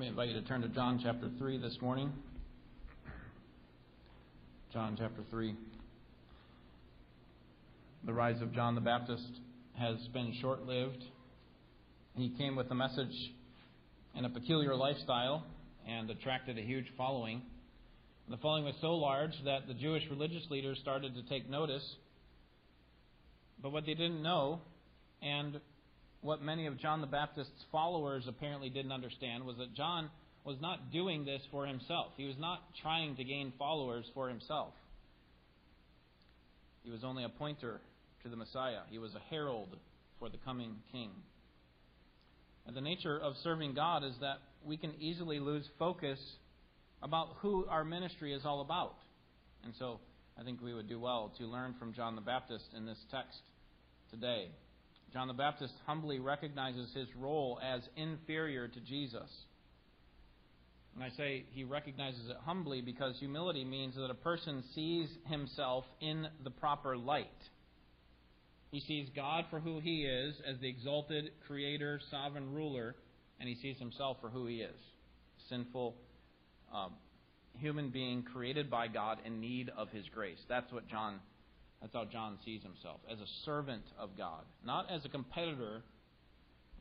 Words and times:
Let 0.00 0.04
me 0.04 0.08
invite 0.08 0.28
you 0.30 0.40
to 0.40 0.48
turn 0.48 0.62
to 0.62 0.68
John 0.68 0.98
chapter 1.04 1.28
3 1.36 1.58
this 1.58 1.76
morning. 1.82 2.10
John 4.72 4.96
chapter 4.98 5.20
3. 5.30 5.54
The 8.06 8.12
rise 8.14 8.40
of 8.40 8.54
John 8.54 8.74
the 8.74 8.80
Baptist 8.80 9.28
has 9.78 9.98
been 10.14 10.34
short 10.40 10.64
lived. 10.64 11.04
He 12.16 12.30
came 12.38 12.56
with 12.56 12.70
a 12.70 12.74
message 12.74 13.12
and 14.16 14.24
a 14.24 14.30
peculiar 14.30 14.74
lifestyle 14.74 15.44
and 15.86 16.08
attracted 16.08 16.56
a 16.56 16.62
huge 16.62 16.86
following. 16.96 17.42
The 18.30 18.38
following 18.38 18.64
was 18.64 18.76
so 18.80 18.94
large 18.94 19.32
that 19.44 19.68
the 19.68 19.74
Jewish 19.74 20.04
religious 20.08 20.44
leaders 20.48 20.78
started 20.80 21.14
to 21.14 21.22
take 21.24 21.50
notice. 21.50 21.84
But 23.62 23.70
what 23.72 23.84
they 23.84 23.92
didn't 23.92 24.22
know, 24.22 24.62
and 25.20 25.60
what 26.22 26.42
many 26.42 26.66
of 26.66 26.78
John 26.78 27.00
the 27.00 27.06
Baptist's 27.06 27.64
followers 27.72 28.24
apparently 28.28 28.68
didn't 28.68 28.92
understand 28.92 29.44
was 29.44 29.56
that 29.56 29.74
John 29.74 30.10
was 30.44 30.56
not 30.60 30.92
doing 30.92 31.24
this 31.24 31.42
for 31.50 31.66
himself. 31.66 32.12
He 32.16 32.26
was 32.26 32.36
not 32.38 32.60
trying 32.82 33.16
to 33.16 33.24
gain 33.24 33.52
followers 33.58 34.04
for 34.14 34.28
himself. 34.28 34.72
He 36.82 36.90
was 36.90 37.04
only 37.04 37.24
a 37.24 37.28
pointer 37.28 37.80
to 38.22 38.28
the 38.28 38.36
Messiah, 38.36 38.80
he 38.90 38.98
was 38.98 39.14
a 39.14 39.20
herald 39.30 39.76
for 40.18 40.28
the 40.28 40.36
coming 40.44 40.76
king. 40.92 41.10
And 42.66 42.76
the 42.76 42.82
nature 42.82 43.18
of 43.18 43.32
serving 43.42 43.74
God 43.74 44.04
is 44.04 44.14
that 44.20 44.36
we 44.64 44.76
can 44.76 44.92
easily 45.00 45.40
lose 45.40 45.66
focus 45.78 46.18
about 47.02 47.28
who 47.40 47.66
our 47.66 47.84
ministry 47.84 48.34
is 48.34 48.42
all 48.44 48.60
about. 48.60 48.96
And 49.64 49.72
so 49.78 50.00
I 50.38 50.44
think 50.44 50.60
we 50.60 50.74
would 50.74 50.88
do 50.88 51.00
well 51.00 51.32
to 51.38 51.46
learn 51.46 51.74
from 51.78 51.94
John 51.94 52.14
the 52.14 52.20
Baptist 52.20 52.66
in 52.76 52.84
this 52.84 52.98
text 53.10 53.40
today. 54.10 54.50
John 55.12 55.28
the 55.28 55.34
Baptist 55.34 55.74
humbly 55.86 56.18
recognizes 56.18 56.92
his 56.94 57.08
role 57.16 57.58
as 57.62 57.82
inferior 57.96 58.68
to 58.68 58.80
Jesus. 58.80 59.28
And 60.94 61.04
I 61.04 61.10
say 61.16 61.44
he 61.50 61.64
recognizes 61.64 62.28
it 62.28 62.36
humbly 62.44 62.80
because 62.80 63.16
humility 63.18 63.64
means 63.64 63.94
that 63.96 64.10
a 64.10 64.14
person 64.14 64.62
sees 64.74 65.08
himself 65.26 65.84
in 66.00 66.26
the 66.44 66.50
proper 66.50 66.96
light. 66.96 67.26
He 68.70 68.80
sees 68.80 69.08
God 69.14 69.46
for 69.50 69.58
who 69.58 69.80
he 69.80 70.02
is 70.02 70.34
as 70.48 70.58
the 70.60 70.68
exalted 70.68 71.30
creator, 71.46 72.00
sovereign 72.10 72.52
ruler, 72.52 72.94
and 73.40 73.48
he 73.48 73.56
sees 73.56 73.78
himself 73.78 74.18
for 74.20 74.28
who 74.28 74.46
he 74.46 74.56
is 74.56 74.76
sinful 75.48 75.96
um, 76.72 76.92
human 77.58 77.90
being 77.90 78.22
created 78.22 78.70
by 78.70 78.88
God 78.88 79.18
in 79.24 79.40
need 79.40 79.70
of 79.76 79.90
his 79.90 80.04
grace. 80.14 80.38
That's 80.48 80.72
what 80.72 80.88
John 80.88 81.18
that's 81.80 81.94
how 81.94 82.04
John 82.04 82.38
sees 82.44 82.62
himself 82.62 83.00
as 83.10 83.18
a 83.18 83.26
servant 83.44 83.84
of 83.98 84.10
God, 84.16 84.44
not 84.64 84.90
as 84.90 85.04
a 85.04 85.08
competitor, 85.08 85.82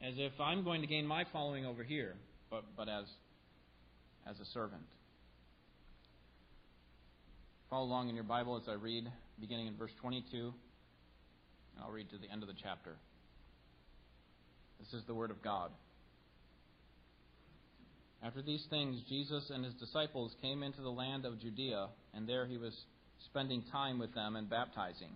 as 0.02 0.14
if 0.18 0.34
I'm 0.40 0.64
going 0.64 0.82
to 0.82 0.88
gain 0.88 1.06
my 1.06 1.26
following 1.32 1.66
over 1.66 1.84
here, 1.84 2.16
but, 2.50 2.64
but 2.76 2.90
as, 2.90 3.06
as 4.30 4.40
a 4.40 4.46
servant. 4.54 4.84
Follow 7.70 7.86
along 7.86 8.10
in 8.10 8.16
your 8.16 8.24
Bible 8.24 8.58
as 8.58 8.68
I 8.68 8.74
read, 8.74 9.06
beginning 9.40 9.68
in 9.68 9.78
verse 9.78 9.92
22, 10.02 10.38
and 10.38 10.54
I'll 11.82 11.92
read 11.92 12.10
to 12.10 12.18
the 12.18 12.30
end 12.30 12.42
of 12.42 12.48
the 12.48 12.56
chapter. 12.62 12.96
This 14.80 15.00
is 15.00 15.06
the 15.06 15.14
Word 15.14 15.32
of 15.32 15.42
God. 15.42 15.72
After 18.22 18.42
these 18.42 18.66
things, 18.70 19.02
Jesus 19.08 19.50
and 19.50 19.64
his 19.64 19.74
disciples 19.76 20.36
came 20.42 20.62
into 20.62 20.82
the 20.82 20.90
land 20.90 21.26
of 21.26 21.40
Judea, 21.40 21.88
and 22.14 22.28
there 22.28 22.46
he 22.46 22.58
was 22.58 22.74
spending 23.26 23.64
time 23.72 24.00
with 24.00 24.14
them 24.14 24.36
and 24.36 24.50
baptizing. 24.50 25.12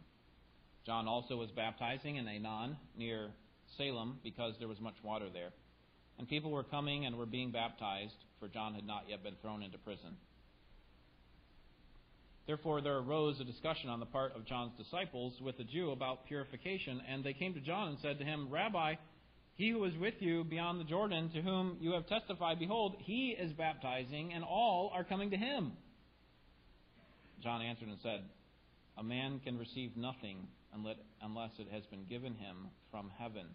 John 0.86 1.08
also 1.08 1.38
was 1.38 1.50
baptizing 1.52 2.18
in 2.18 2.26
Aenon 2.26 2.76
near 2.98 3.30
Salem 3.78 4.20
because 4.24 4.54
there 4.60 4.68
was 4.68 4.80
much 4.80 4.96
water 5.04 5.28
there. 5.32 5.52
And 6.20 6.28
people 6.28 6.52
were 6.52 6.64
coming 6.64 7.06
and 7.06 7.18
were 7.18 7.26
being 7.26 7.52
baptized, 7.52 8.16
for 8.40 8.48
John 8.48 8.74
had 8.76 8.86
not 8.86 9.06
yet 9.10 9.24
been 9.24 9.36
thrown 9.42 9.64
into 9.64 9.78
prison. 9.78 10.18
Therefore, 12.46 12.82
there 12.82 12.98
arose 12.98 13.40
a 13.40 13.46
discussion 13.46 13.90
on 13.90 14.02
the 14.02 14.06
part 14.06 14.36
of 14.36 14.46
John's 14.46 14.74
disciples 14.78 15.34
with 15.42 15.58
a 15.60 15.64
Jew 15.64 15.92
about 15.92 16.28
purification, 16.28 17.02
and 17.10 17.24
they 17.24 17.34
came 17.34 17.54
to 17.54 17.62
John 17.62 17.88
and 17.88 17.98
said 18.02 18.20
to 18.20 18.26
him, 18.26 18.50
Rabbi, 18.50 18.96
he 19.56 19.70
who 19.70 19.84
is 19.86 19.96
with 19.98 20.16
you 20.20 20.44
beyond 20.44 20.80
the 20.80 20.86
Jordan, 20.86 21.30
to 21.34 21.42
whom 21.42 21.78
you 21.80 21.94
have 21.94 22.08
testified, 22.08 22.60
behold, 22.60 22.96
he 23.00 23.30
is 23.30 23.54
baptizing, 23.54 24.34
and 24.34 24.44
all 24.44 24.92
are 24.94 25.06
coming 25.06 25.30
to 25.32 25.38
him. 25.38 25.72
John 27.44 27.62
answered 27.62 27.90
and 27.90 27.98
said, 28.02 28.22
A 28.98 29.04
man 29.04 29.42
can 29.44 29.58
receive 29.58 29.98
nothing 29.98 30.48
unless 30.74 31.52
it 31.60 31.68
has 31.72 31.84
been 31.92 32.06
given 32.06 32.34
him 32.36 32.70
from 32.90 33.12
heaven. 33.20 33.46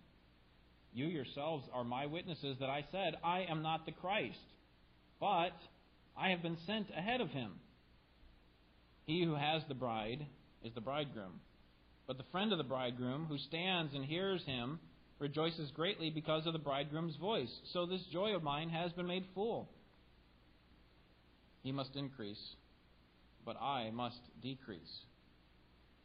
You 0.93 1.06
yourselves 1.06 1.65
are 1.72 1.84
my 1.84 2.06
witnesses 2.06 2.56
that 2.60 2.71
I 2.71 2.84
said, 2.93 3.15
I 3.25 3.47
am 3.49 3.62
not 3.62 3.87
the 3.87 3.93
Christ, 3.93 4.37
but 5.19 5.53
I 6.16 6.31
have 6.31 6.43
been 6.43 6.59
sent 6.66 6.87
ahead 6.97 7.21
of 7.21 7.31
him. 7.31 7.53
He 9.06 9.25
who 9.25 9.34
has 9.34 9.62
the 9.69 9.75
bride 9.75 10.26
is 10.62 10.72
the 10.75 10.81
bridegroom. 10.81 11.41
But 12.06 12.19
the 12.19 12.25
friend 12.31 12.53
of 12.53 12.59
the 12.59 12.65
bridegroom, 12.65 13.26
who 13.26 13.38
stands 13.38 13.94
and 13.94 14.05
hears 14.05 14.43
him, 14.44 14.81
rejoices 15.19 15.70
greatly 15.72 16.10
because 16.10 16.47
of 16.47 16.53
the 16.53 16.59
bridegroom's 16.59 17.16
voice. 17.16 17.50
So 17.72 17.87
this 17.87 18.03
joy 18.12 18.34
of 18.34 18.43
mine 18.43 18.70
has 18.70 18.93
been 18.93 19.06
made 19.06 19.25
full. 19.34 19.69
He 21.62 21.72
must 21.72 21.97
increase 21.97 22.38
but 23.48 23.56
I 23.62 23.91
must 23.94 24.20
decrease. 24.42 25.00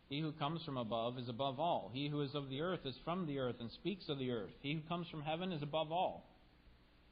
He 0.07 0.21
who 0.21 0.31
comes 0.31 0.63
from 0.63 0.77
above 0.77 1.19
is 1.19 1.27
above 1.27 1.59
all. 1.59 1.91
He 1.93 2.07
who 2.07 2.21
is 2.21 2.33
of 2.35 2.49
the 2.49 2.61
earth 2.61 2.85
is 2.85 2.95
from 3.03 3.27
the 3.27 3.39
earth 3.39 3.57
and 3.59 3.69
speaks 3.69 4.07
of 4.07 4.17
the 4.17 4.31
earth. 4.31 4.53
He 4.61 4.75
who 4.75 4.79
comes 4.87 5.09
from 5.09 5.23
heaven 5.23 5.51
is 5.51 5.61
above 5.61 5.91
all. 5.91 6.25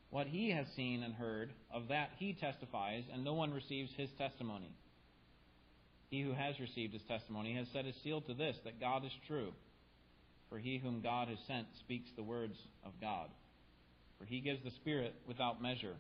What 0.10 0.28
he 0.28 0.52
has 0.52 0.68
seen 0.74 1.04
and 1.04 1.14
heard, 1.14 1.52
of 1.74 1.90
that 1.90 2.12
he 2.16 2.32
testifies, 2.32 3.04
and 3.12 3.26
no 3.26 3.34
one 3.34 3.54
receives 3.54 3.92
his 3.98 4.10
testimony. 4.18 4.72
He 6.10 6.22
who 6.22 6.32
has 6.32 6.58
received 6.62 6.94
his 6.94 7.04
testimony 7.10 7.54
has 7.56 7.68
set 7.74 7.84
his 7.84 7.96
seal 8.02 8.22
to 8.22 8.34
this, 8.34 8.56
that 8.64 8.80
God 8.80 9.04
is 9.04 9.12
true. 9.28 9.52
For 10.48 10.60
he 10.60 10.78
whom 10.78 11.02
God 11.02 11.28
has 11.28 11.40
sent 11.46 11.68
speaks 11.82 12.10
the 12.16 12.24
words 12.24 12.56
of 12.86 12.94
God. 13.02 13.28
For 14.18 14.24
he 14.24 14.40
gives 14.40 14.64
the 14.64 14.72
Spirit 14.72 15.14
without 15.28 15.62
measure. 15.62 15.96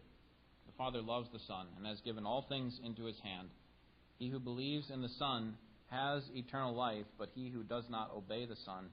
The 0.67 0.77
Father 0.77 1.01
loves 1.01 1.27
the 1.33 1.39
Son, 1.49 1.67
and 1.75 1.85
has 1.85 1.99
given 2.05 2.25
all 2.25 2.45
things 2.47 2.79
into 2.81 3.03
his 3.03 3.19
hand. 3.25 3.49
He 4.21 4.29
who 4.29 4.37
believes 4.37 4.91
in 4.91 5.01
the 5.01 5.09
Son 5.17 5.55
has 5.89 6.21
eternal 6.35 6.75
life, 6.75 7.07
but 7.17 7.29
he 7.33 7.49
who 7.49 7.63
does 7.63 7.85
not 7.89 8.11
obey 8.15 8.45
the 8.45 8.55
Son 8.55 8.85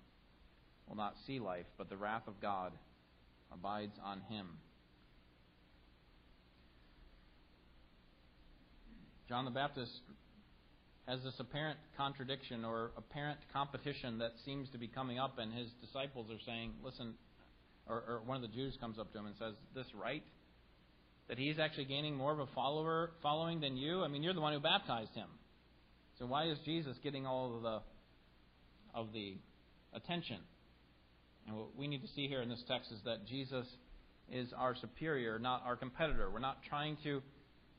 will 0.88 0.96
not 0.96 1.16
see 1.26 1.38
life, 1.38 1.66
but 1.76 1.90
the 1.90 1.98
wrath 1.98 2.22
of 2.26 2.40
God 2.40 2.72
abides 3.52 3.92
on 4.02 4.22
him. 4.30 4.46
John 9.28 9.44
the 9.44 9.50
Baptist 9.50 9.92
has 11.06 11.22
this 11.22 11.34
apparent 11.38 11.78
contradiction 11.98 12.64
or 12.64 12.92
apparent 12.96 13.38
competition 13.52 14.16
that 14.20 14.32
seems 14.46 14.70
to 14.70 14.78
be 14.78 14.88
coming 14.88 15.18
up, 15.18 15.38
and 15.38 15.52
his 15.52 15.68
disciples 15.82 16.30
are 16.30 16.40
saying, 16.46 16.72
Listen, 16.82 17.12
or, 17.86 17.96
or 17.96 18.22
one 18.24 18.42
of 18.42 18.50
the 18.50 18.56
Jews 18.56 18.78
comes 18.80 18.98
up 18.98 19.12
to 19.12 19.18
him 19.18 19.26
and 19.26 19.34
says, 19.38 19.52
This 19.74 19.88
right? 19.94 20.22
That 21.28 21.38
he's 21.38 21.58
actually 21.58 21.84
gaining 21.84 22.16
more 22.16 22.32
of 22.32 22.38
a 22.38 22.46
follower 22.54 23.10
following 23.22 23.60
than 23.60 23.76
you? 23.76 24.02
I 24.02 24.08
mean, 24.08 24.22
you're 24.22 24.34
the 24.34 24.40
one 24.40 24.52
who 24.52 24.60
baptized 24.60 25.14
him. 25.14 25.28
So 26.18 26.26
why 26.26 26.44
is 26.44 26.58
Jesus 26.64 26.96
getting 27.02 27.26
all 27.26 27.56
of 27.56 27.62
the 27.62 27.80
of 28.94 29.12
the 29.12 29.36
attention? 29.94 30.38
And 31.46 31.56
what 31.56 31.76
we 31.76 31.86
need 31.86 32.02
to 32.02 32.08
see 32.14 32.26
here 32.28 32.42
in 32.42 32.48
this 32.48 32.62
text 32.68 32.90
is 32.92 32.98
that 33.04 33.26
Jesus 33.26 33.66
is 34.30 34.52
our 34.56 34.74
superior, 34.74 35.38
not 35.38 35.62
our 35.64 35.76
competitor. 35.76 36.28
We're 36.30 36.40
not 36.40 36.58
trying 36.68 36.96
to 37.04 37.22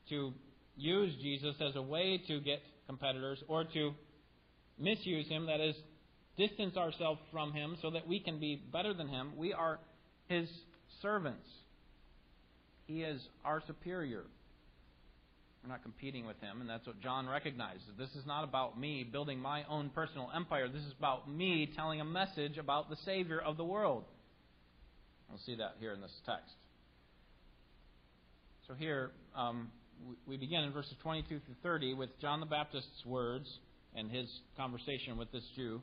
to 0.08 0.32
use 0.76 1.14
Jesus 1.20 1.54
as 1.60 1.76
a 1.76 1.82
way 1.82 2.20
to 2.28 2.40
get 2.40 2.60
competitors 2.86 3.42
or 3.46 3.64
to 3.64 3.92
misuse 4.78 5.28
him, 5.28 5.46
that 5.46 5.60
is, 5.60 5.76
distance 6.36 6.76
ourselves 6.76 7.20
from 7.30 7.52
him 7.52 7.76
so 7.82 7.90
that 7.90 8.08
we 8.08 8.18
can 8.18 8.40
be 8.40 8.60
better 8.72 8.94
than 8.94 9.08
him. 9.08 9.32
We 9.36 9.52
are 9.52 9.78
his 10.28 10.48
servants. 11.02 11.46
He 12.90 13.02
is 13.02 13.20
our 13.44 13.62
superior. 13.68 14.24
We're 15.62 15.68
not 15.70 15.82
competing 15.84 16.26
with 16.26 16.40
him, 16.40 16.60
and 16.60 16.68
that's 16.68 16.84
what 16.88 17.00
John 17.00 17.28
recognizes. 17.28 17.82
This 17.96 18.08
is 18.16 18.26
not 18.26 18.42
about 18.42 18.80
me 18.80 19.04
building 19.04 19.38
my 19.38 19.62
own 19.68 19.90
personal 19.90 20.28
empire. 20.34 20.66
This 20.66 20.82
is 20.82 20.94
about 20.98 21.30
me 21.30 21.70
telling 21.76 22.00
a 22.00 22.04
message 22.04 22.58
about 22.58 22.90
the 22.90 22.96
Savior 23.04 23.38
of 23.38 23.56
the 23.56 23.64
world. 23.64 24.04
We'll 25.28 25.38
see 25.46 25.54
that 25.54 25.76
here 25.78 25.92
in 25.92 26.00
this 26.00 26.10
text. 26.26 26.52
So 28.66 28.74
here, 28.74 29.12
um, 29.36 29.68
we 30.26 30.36
begin 30.36 30.64
in 30.64 30.72
verses 30.72 30.94
22 31.04 31.28
through 31.28 31.54
30 31.62 31.94
with 31.94 32.10
John 32.20 32.40
the 32.40 32.46
Baptist's 32.46 33.06
words 33.06 33.46
and 33.94 34.10
his 34.10 34.26
conversation 34.56 35.16
with 35.16 35.30
this 35.30 35.44
Jew, 35.54 35.80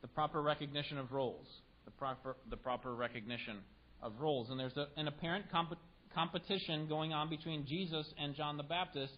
the 0.00 0.08
proper 0.08 0.40
recognition 0.40 0.96
of 0.96 1.10
roles, 1.10 1.46
the 1.86 1.90
proper, 1.90 2.36
the 2.50 2.56
proper 2.56 2.94
recognition 2.94 3.56
of 4.00 4.12
roles. 4.20 4.48
And 4.48 4.60
there's 4.60 4.76
a, 4.76 4.86
an 4.96 5.08
apparent 5.08 5.50
comp- 5.50 5.76
competition 6.14 6.86
going 6.88 7.12
on 7.12 7.28
between 7.28 7.66
Jesus 7.66 8.06
and 8.18 8.34
John 8.34 8.56
the 8.56 8.62
Baptist. 8.62 9.14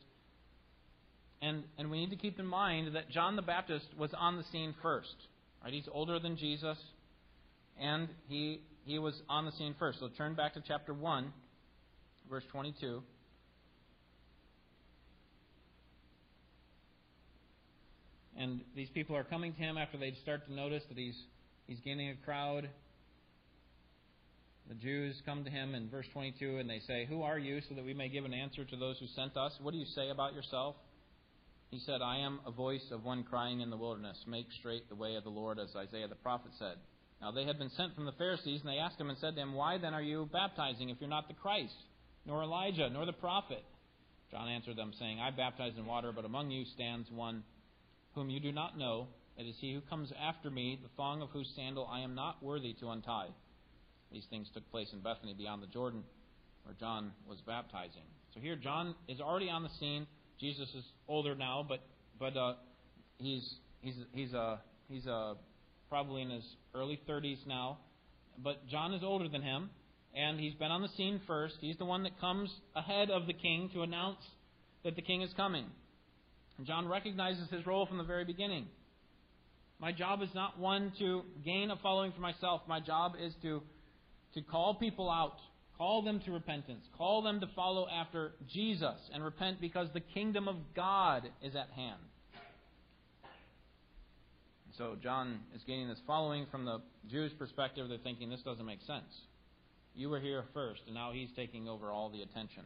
And, 1.41 1.65
and 1.79 1.91
we 1.91 1.99
need 1.99 2.11
to 2.11 2.17
keep 2.17 2.39
in 2.39 2.47
mind 2.47 2.95
that 2.95 3.11
John 3.11 3.37
the 3.37 3.43
Baptist 3.43 3.87
was 3.99 4.11
on 4.17 4.37
the 4.37 4.45
scene 4.53 4.75
first. 4.83 5.15
Right? 5.63 5.73
He's 5.73 5.89
older 5.93 6.19
than 6.19 6.37
Jesus, 6.37 6.79
and 7.81 8.09
he, 8.29 8.61
he 8.85 8.99
was 8.99 9.15
on 9.29 9.45
the 9.47 9.53
scene 9.53 9.75
first. 9.79 10.01
So 10.01 10.09
turn 10.17 10.35
back 10.35 10.55
to 10.55 10.63
chapter 10.67 10.95
1 10.95 11.33
verse 12.33 12.45
22. 12.51 13.03
And 18.39 18.61
these 18.75 18.89
people 18.89 19.15
are 19.15 19.25
coming 19.25 19.53
to 19.53 19.59
him 19.59 19.77
after 19.77 19.99
they 19.99 20.15
start 20.23 20.47
to 20.47 20.53
notice 20.53 20.83
that 20.89 20.97
he's, 20.97 21.19
he's 21.67 21.79
gaining 21.81 22.09
a 22.09 22.15
crowd. 22.25 22.71
The 24.73 24.79
Jews 24.79 25.21
come 25.27 25.45
to 25.45 25.51
him 25.51 25.75
in 25.75 25.91
verse 25.91 26.07
22 26.15 26.57
and 26.57 26.71
they 26.71 26.81
say, 26.87 27.05
Who 27.05 27.21
are 27.21 27.39
you, 27.39 27.61
so 27.69 27.75
that 27.75 27.85
we 27.85 27.93
may 27.93 28.09
give 28.09 28.25
an 28.25 28.33
answer 28.33 28.65
to 28.65 28.77
those 28.77 28.99
who 28.99 29.07
sent 29.09 29.37
us? 29.37 29.53
What 29.61 29.73
do 29.73 29.77
you 29.77 29.85
say 29.85 30.09
about 30.09 30.33
yourself? 30.33 30.77
He 31.71 31.79
said, 31.81 32.01
I 32.01 32.21
am 32.21 32.41
a 32.47 32.53
voice 32.53 32.87
of 32.91 33.05
one 33.05 33.23
crying 33.23 33.61
in 33.61 33.69
the 33.69 33.77
wilderness, 33.77 34.17
Make 34.27 34.47
straight 34.59 34.89
the 34.89 34.95
way 34.95 35.17
of 35.17 35.25
the 35.25 35.31
Lord, 35.31 35.59
as 35.59 35.77
Isaiah 35.77 36.09
the 36.09 36.15
prophet 36.15 36.53
said. 36.59 36.77
Now 37.21 37.33
they 37.33 37.45
had 37.45 37.59
been 37.59 37.69
sent 37.77 37.95
from 37.95 38.07
the 38.07 38.17
Pharisees, 38.17 38.63
and 38.63 38.71
they 38.71 38.79
asked 38.79 38.99
him 38.99 39.11
and 39.11 39.19
said 39.19 39.35
to 39.35 39.43
him, 39.43 39.53
Why 39.53 39.77
then 39.77 39.93
are 39.93 40.01
you 40.01 40.27
baptizing 40.33 40.89
if 40.89 40.97
you're 41.01 41.11
not 41.11 41.29
the 41.29 41.35
Christ, 41.35 41.77
nor 42.25 42.43
Elijah, 42.43 42.89
nor 42.89 43.05
the 43.05 43.13
prophet? 43.13 43.63
John 44.31 44.49
answered 44.49 44.77
them, 44.77 44.95
saying, 44.99 45.21
I 45.21 45.33
baptize 45.33 45.73
in 45.77 45.85
water, 45.85 46.13
but 46.17 46.25
among 46.25 46.51
you 46.51 46.65
stands 46.73 47.11
one 47.11 47.45
whom 48.15 48.31
you 48.31 48.41
do 48.41 48.53
not 48.53 48.79
know. 48.79 49.09
It 49.37 49.43
is 49.43 49.57
he 49.61 49.75
who 49.75 49.83
comes 49.83 50.11
after 50.19 50.51
me, 50.51 50.81
the 50.83 50.89
thong 50.97 51.21
of 51.21 51.29
whose 51.29 51.53
sandal 51.57 51.87
I 51.93 52.01
am 52.01 52.15
not 52.15 52.43
worthy 52.43 52.73
to 52.81 52.89
untie. 52.89 53.29
These 54.13 54.27
things 54.31 54.49
took 54.53 54.69
place 54.71 54.89
in 54.93 55.01
Bethany 55.01 55.35
beyond 55.35 55.63
the 55.63 55.67
Jordan, 55.67 56.03
where 56.65 56.75
John 56.79 57.13
was 57.29 57.39
baptizing. 57.47 58.03
So 58.35 58.41
here, 58.41 58.57
John 58.57 58.95
is 59.09 59.21
already 59.21 59.51
on 59.51 59.63
the 59.63 59.71
scene. 59.81 60.07
Jesus 60.41 60.69
is 60.75 60.85
older 61.09 61.35
now, 61.35 61.65
but 61.67 61.81
but 62.19 62.37
uh, 62.37 62.55
he's 63.19 63.55
he's 63.81 63.95
he's 64.13 64.35
uh, 64.35 64.57
he's 64.89 65.07
uh, 65.07 65.35
probably 65.89 66.23
in 66.23 66.31
his 66.31 66.45
early 66.75 67.01
30s 67.09 67.47
now. 67.47 67.79
But 68.43 68.67
John 68.69 68.95
is 68.95 69.03
older 69.03 69.29
than 69.29 69.43
him, 69.43 69.71
and 70.15 70.41
he's 70.41 70.55
been 70.55 70.71
on 70.71 70.83
the 70.83 70.89
scene 70.97 71.21
first. 71.27 71.57
He's 71.61 71.77
the 71.77 71.85
one 71.85 72.03
that 72.05 72.19
comes 72.21 72.51
ahead 72.75 73.11
of 73.11 73.27
the 73.27 73.35
king 73.35 73.71
to 73.75 73.83
announce 73.83 74.25
that 74.85 74.97
the 74.97 75.03
king 75.03 75.23
is 75.23 75.31
coming. 75.37 75.67
And 76.59 76.67
John 76.67 76.89
recognizes 76.89 77.49
his 77.51 77.67
role 77.67 77.87
from 77.87 77.99
the 77.99 78.05
very 78.05 78.25
beginning. 78.25 78.67
My 79.79 79.93
job 79.93 80.23
is 80.23 80.29
not 80.35 80.59
one 80.59 80.93
to 80.99 81.23
gain 81.45 81.71
a 81.71 81.77
following 81.77 82.13
for 82.13 82.21
myself. 82.21 82.63
My 82.69 82.81
job 82.81 83.15
is 83.21 83.33
to, 83.43 83.63
to 84.35 84.43
call 84.43 84.75
people 84.75 85.11
out, 85.11 85.37
call 85.77 86.03
them 86.03 86.21
to 86.21 86.33
repentance, 86.33 86.85
call 86.97 87.23
them 87.23 87.41
to 87.41 87.47
follow 87.55 87.87
after 87.89 88.33
Jesus 88.53 88.97
and 89.13 89.25
repent 89.25 89.61
because 89.61 89.89
the 89.93 90.01
kingdom 90.01 90.49
of 90.49 90.57
God 90.75 91.29
is 91.43 91.55
at 91.55 91.71
hand. 91.75 92.01
So 94.79 94.97
John 95.03 95.41
is 95.55 95.63
gaining 95.67 95.89
this 95.89 96.01
following 96.07 96.47
from 96.51 96.65
the 96.65 96.81
Jewish 97.11 97.33
perspective. 97.39 97.89
They're 97.89 97.99
thinking 97.99 98.31
this 98.31 98.41
doesn't 98.43 98.65
make 98.65 98.81
sense. 98.87 99.05
You 99.95 100.09
were 100.09 100.21
here 100.21 100.45
first, 100.55 100.81
and 100.87 100.95
now 100.95 101.13
he's 101.13 101.29
taking 101.37 101.69
over 101.69 101.91
all 101.91 102.09
the 102.09 102.23
attention. 102.23 102.63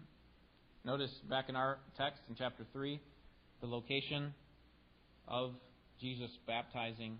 Notice 0.84 1.10
back 1.28 1.48
in 1.48 1.56
our 1.56 1.78
text 1.96 2.22
in 2.28 2.36
chapter 2.36 2.64
3, 2.72 3.00
the 3.60 3.66
location 3.66 4.32
of 5.26 5.54
Jesus 6.00 6.30
baptizing. 6.46 7.18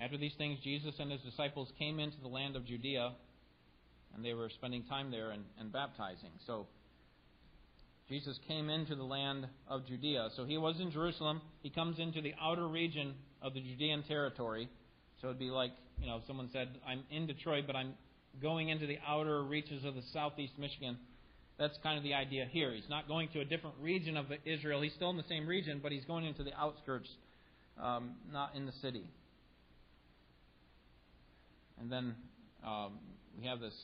After 0.00 0.16
these 0.16 0.34
things, 0.38 0.58
Jesus 0.64 0.94
and 0.98 1.12
his 1.12 1.20
disciples 1.20 1.68
came 1.78 2.00
into 2.00 2.16
the 2.22 2.28
land 2.28 2.56
of 2.56 2.64
Judea, 2.64 3.12
and 4.14 4.24
they 4.24 4.34
were 4.34 4.48
spending 4.48 4.84
time 4.84 5.10
there 5.10 5.30
and, 5.30 5.44
and 5.58 5.72
baptizing. 5.72 6.30
So, 6.46 6.66
Jesus 8.10 8.40
came 8.48 8.70
into 8.70 8.96
the 8.96 9.04
land 9.04 9.46
of 9.68 9.86
Judea. 9.86 10.30
So 10.34 10.44
he 10.44 10.58
was 10.58 10.80
in 10.80 10.90
Jerusalem. 10.90 11.40
He 11.62 11.70
comes 11.70 12.00
into 12.00 12.20
the 12.20 12.34
outer 12.42 12.66
region 12.66 13.14
of 13.40 13.54
the 13.54 13.60
Judean 13.60 14.02
territory. 14.02 14.68
So 15.20 15.28
it'd 15.28 15.38
be 15.38 15.50
like, 15.50 15.70
you 16.00 16.08
know, 16.08 16.20
someone 16.26 16.50
said, 16.52 16.70
I'm 16.84 17.04
in 17.12 17.28
Detroit, 17.28 17.64
but 17.68 17.76
I'm 17.76 17.94
going 18.42 18.68
into 18.68 18.88
the 18.88 18.98
outer 19.06 19.44
reaches 19.44 19.84
of 19.84 19.94
the 19.94 20.02
southeast 20.12 20.54
Michigan. 20.58 20.96
That's 21.56 21.78
kind 21.84 21.98
of 21.98 22.02
the 22.02 22.14
idea 22.14 22.46
here. 22.50 22.72
He's 22.72 22.88
not 22.90 23.06
going 23.06 23.28
to 23.34 23.40
a 23.40 23.44
different 23.44 23.76
region 23.80 24.16
of 24.16 24.26
Israel. 24.44 24.82
He's 24.82 24.94
still 24.94 25.10
in 25.10 25.16
the 25.16 25.28
same 25.28 25.46
region, 25.46 25.78
but 25.80 25.92
he's 25.92 26.04
going 26.04 26.24
into 26.24 26.42
the 26.42 26.54
outskirts, 26.58 27.08
um, 27.80 28.14
not 28.32 28.56
in 28.56 28.66
the 28.66 28.72
city. 28.82 29.04
And 31.80 31.90
then 31.90 32.14
um, 32.66 32.98
we 33.38 33.46
have 33.46 33.60
this 33.60 33.74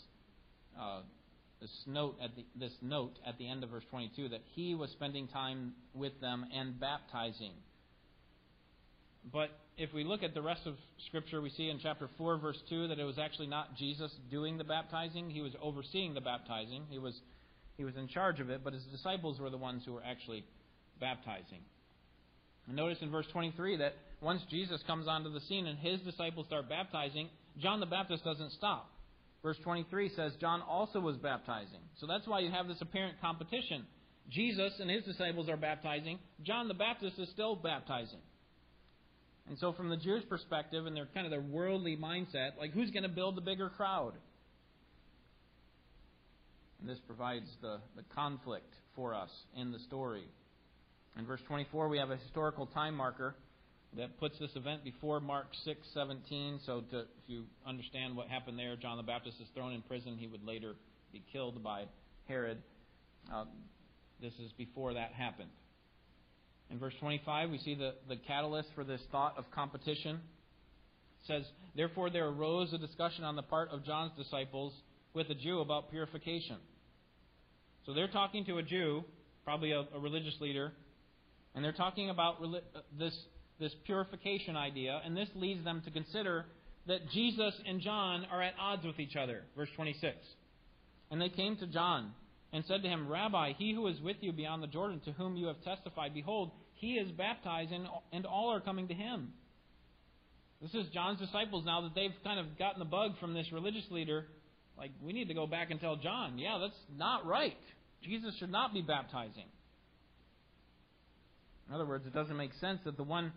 uh, 0.78 1.00
this 1.60 1.70
note 1.86 2.16
at 2.22 2.36
the 2.36 2.44
this 2.54 2.72
note 2.82 3.18
at 3.26 3.38
the 3.38 3.48
end 3.48 3.64
of 3.64 3.70
verse 3.70 3.84
22 3.90 4.28
that 4.28 4.42
he 4.54 4.74
was 4.74 4.90
spending 4.90 5.26
time 5.28 5.72
with 5.94 6.20
them 6.20 6.44
and 6.54 6.78
baptizing. 6.78 7.52
But 9.32 9.50
if 9.76 9.92
we 9.92 10.04
look 10.04 10.22
at 10.22 10.34
the 10.34 10.42
rest 10.42 10.62
of 10.66 10.74
Scripture, 11.06 11.40
we 11.40 11.50
see 11.50 11.68
in 11.68 11.80
chapter 11.82 12.08
4, 12.16 12.38
verse 12.38 12.58
2, 12.68 12.88
that 12.88 12.98
it 12.98 13.04
was 13.04 13.18
actually 13.18 13.48
not 13.48 13.76
Jesus 13.76 14.12
doing 14.30 14.56
the 14.56 14.64
baptizing. 14.64 15.30
He 15.30 15.40
was 15.40 15.52
overseeing 15.60 16.14
the 16.14 16.20
baptizing. 16.20 16.84
He 16.88 16.98
was 16.98 17.14
he 17.76 17.84
was 17.84 17.96
in 17.96 18.08
charge 18.08 18.40
of 18.40 18.50
it, 18.50 18.62
but 18.64 18.72
his 18.72 18.84
disciples 18.84 19.38
were 19.38 19.50
the 19.50 19.58
ones 19.58 19.82
who 19.84 19.92
were 19.92 20.02
actually 20.04 20.44
baptizing. 20.98 21.60
And 22.66 22.76
notice 22.76 22.98
in 23.02 23.10
verse 23.10 23.26
23 23.32 23.76
that 23.78 23.94
once 24.20 24.42
Jesus 24.50 24.82
comes 24.86 25.06
onto 25.06 25.30
the 25.30 25.40
scene 25.40 25.66
and 25.66 25.78
his 25.78 26.00
disciples 26.00 26.46
start 26.46 26.68
baptizing, 26.68 27.28
John 27.58 27.80
the 27.80 27.86
Baptist 27.86 28.24
doesn't 28.24 28.52
stop. 28.52 28.90
Verse 29.42 29.56
23 29.62 30.10
says 30.16 30.32
John 30.40 30.62
also 30.62 31.00
was 31.00 31.16
baptizing. 31.16 31.80
So 32.00 32.06
that's 32.06 32.26
why 32.26 32.40
you 32.40 32.50
have 32.50 32.68
this 32.68 32.80
apparent 32.80 33.20
competition. 33.20 33.86
Jesus 34.30 34.72
and 34.80 34.90
his 34.90 35.04
disciples 35.04 35.48
are 35.48 35.56
baptizing. 35.56 36.18
John 36.42 36.68
the 36.68 36.74
Baptist 36.74 37.18
is 37.18 37.28
still 37.30 37.54
baptizing. 37.54 38.18
And 39.48 39.56
so, 39.58 39.72
from 39.72 39.88
the 39.88 39.96
Jewish 39.96 40.28
perspective 40.28 40.86
and 40.86 40.96
their 40.96 41.06
kind 41.14 41.24
of 41.24 41.30
their 41.30 41.40
worldly 41.40 41.96
mindset, 41.96 42.58
like 42.58 42.72
who's 42.72 42.90
going 42.90 43.04
to 43.04 43.08
build 43.08 43.36
the 43.36 43.40
bigger 43.40 43.70
crowd? 43.70 44.14
And 46.80 46.88
this 46.88 46.98
provides 47.06 47.48
the, 47.62 47.78
the 47.94 48.02
conflict 48.14 48.74
for 48.96 49.14
us 49.14 49.30
in 49.56 49.70
the 49.70 49.78
story. 49.80 50.24
In 51.16 51.24
verse 51.24 51.40
24, 51.46 51.88
we 51.88 51.98
have 51.98 52.10
a 52.10 52.16
historical 52.16 52.66
time 52.66 52.94
marker 52.94 53.36
that 53.96 54.18
puts 54.18 54.38
this 54.38 54.50
event 54.54 54.84
before 54.84 55.20
Mark 55.20 55.46
6:17. 55.66 56.60
So, 56.66 56.82
to, 56.90 57.00
if 57.00 57.06
you 57.26 57.44
understand 57.66 58.16
what 58.16 58.28
happened 58.28 58.58
there, 58.58 58.76
John 58.76 58.96
the 58.96 59.02
Baptist 59.02 59.40
is 59.40 59.48
thrown 59.54 59.72
in 59.72 59.82
prison. 59.82 60.16
He 60.18 60.26
would 60.26 60.44
later 60.44 60.74
be 61.12 61.22
killed 61.32 61.62
by 61.62 61.84
Herod. 62.28 62.58
Uh, 63.32 63.44
this 64.20 64.32
is 64.34 64.52
before 64.52 64.94
that 64.94 65.12
happened. 65.12 65.50
In 66.70 66.78
verse 66.78 66.94
25, 67.00 67.50
we 67.50 67.58
see 67.58 67.74
the, 67.74 67.94
the 68.08 68.16
catalyst 68.16 68.68
for 68.74 68.84
this 68.84 69.00
thought 69.12 69.34
of 69.38 69.44
competition. 69.52 70.16
It 70.16 71.26
says, 71.26 71.44
Therefore 71.76 72.10
there 72.10 72.26
arose 72.26 72.72
a 72.72 72.78
discussion 72.78 73.24
on 73.24 73.36
the 73.36 73.42
part 73.42 73.70
of 73.70 73.84
John's 73.84 74.12
disciples 74.16 74.72
with 75.14 75.30
a 75.30 75.34
Jew 75.34 75.60
about 75.60 75.90
purification. 75.90 76.56
So 77.84 77.94
they're 77.94 78.08
talking 78.08 78.44
to 78.46 78.58
a 78.58 78.62
Jew, 78.62 79.04
probably 79.44 79.72
a, 79.72 79.84
a 79.94 80.00
religious 80.00 80.34
leader, 80.40 80.72
and 81.54 81.64
they're 81.64 81.72
talking 81.72 82.10
about 82.10 82.42
uh, 82.42 82.80
this, 82.98 83.16
this 83.58 83.72
purification 83.84 84.56
idea, 84.56 85.00
and 85.04 85.16
this 85.16 85.28
leads 85.34 85.64
them 85.64 85.82
to 85.84 85.90
consider 85.90 86.46
that 86.86 87.10
Jesus 87.10 87.54
and 87.66 87.80
John 87.80 88.26
are 88.30 88.42
at 88.42 88.54
odds 88.60 88.84
with 88.84 88.98
each 89.00 89.16
other. 89.16 89.42
Verse 89.56 89.68
26. 89.76 90.16
And 91.10 91.20
they 91.20 91.28
came 91.28 91.56
to 91.56 91.66
John 91.66 92.12
and 92.52 92.64
said 92.66 92.82
to 92.82 92.88
him, 92.88 93.08
Rabbi, 93.08 93.52
he 93.58 93.74
who 93.74 93.86
is 93.88 94.00
with 94.00 94.16
you 94.20 94.32
beyond 94.32 94.62
the 94.62 94.68
Jordan, 94.68 95.00
to 95.04 95.12
whom 95.12 95.36
you 95.36 95.46
have 95.46 95.62
testified, 95.64 96.14
behold, 96.14 96.52
he 96.74 96.94
is 96.94 97.10
baptized, 97.12 97.72
and, 97.72 98.26
all 98.26 98.52
are 98.52 98.60
coming 98.60 98.88
to 98.88 98.94
him. 98.94 99.32
This 100.60 100.74
is 100.74 100.86
John's 100.92 101.18
disciples 101.18 101.64
now 101.66 101.82
that 101.82 101.94
they've 101.94 102.14
kind 102.24 102.40
of 102.40 102.58
gotten 102.58 102.78
the 102.78 102.84
bug 102.84 103.12
from 103.20 103.34
this 103.34 103.46
religious 103.52 103.84
leader 103.90 104.26
like, 104.78 104.90
we 105.02 105.12
need 105.12 105.28
to 105.28 105.34
go 105.34 105.46
back 105.46 105.70
and 105.70 105.80
tell 105.80 105.96
John, 105.96 106.38
yeah, 106.38 106.58
that's 106.60 106.78
not 106.96 107.26
right. 107.26 107.56
Jesus 108.02 108.34
should 108.38 108.50
not 108.50 108.74
be 108.74 108.82
baptizing. 108.82 109.46
In 111.68 111.74
other 111.74 111.86
words, 111.86 112.06
it 112.06 112.14
doesn't 112.14 112.36
make 112.36 112.52
sense 112.60 112.80
that 112.84 112.96
the 112.96 113.02
one 113.02 113.32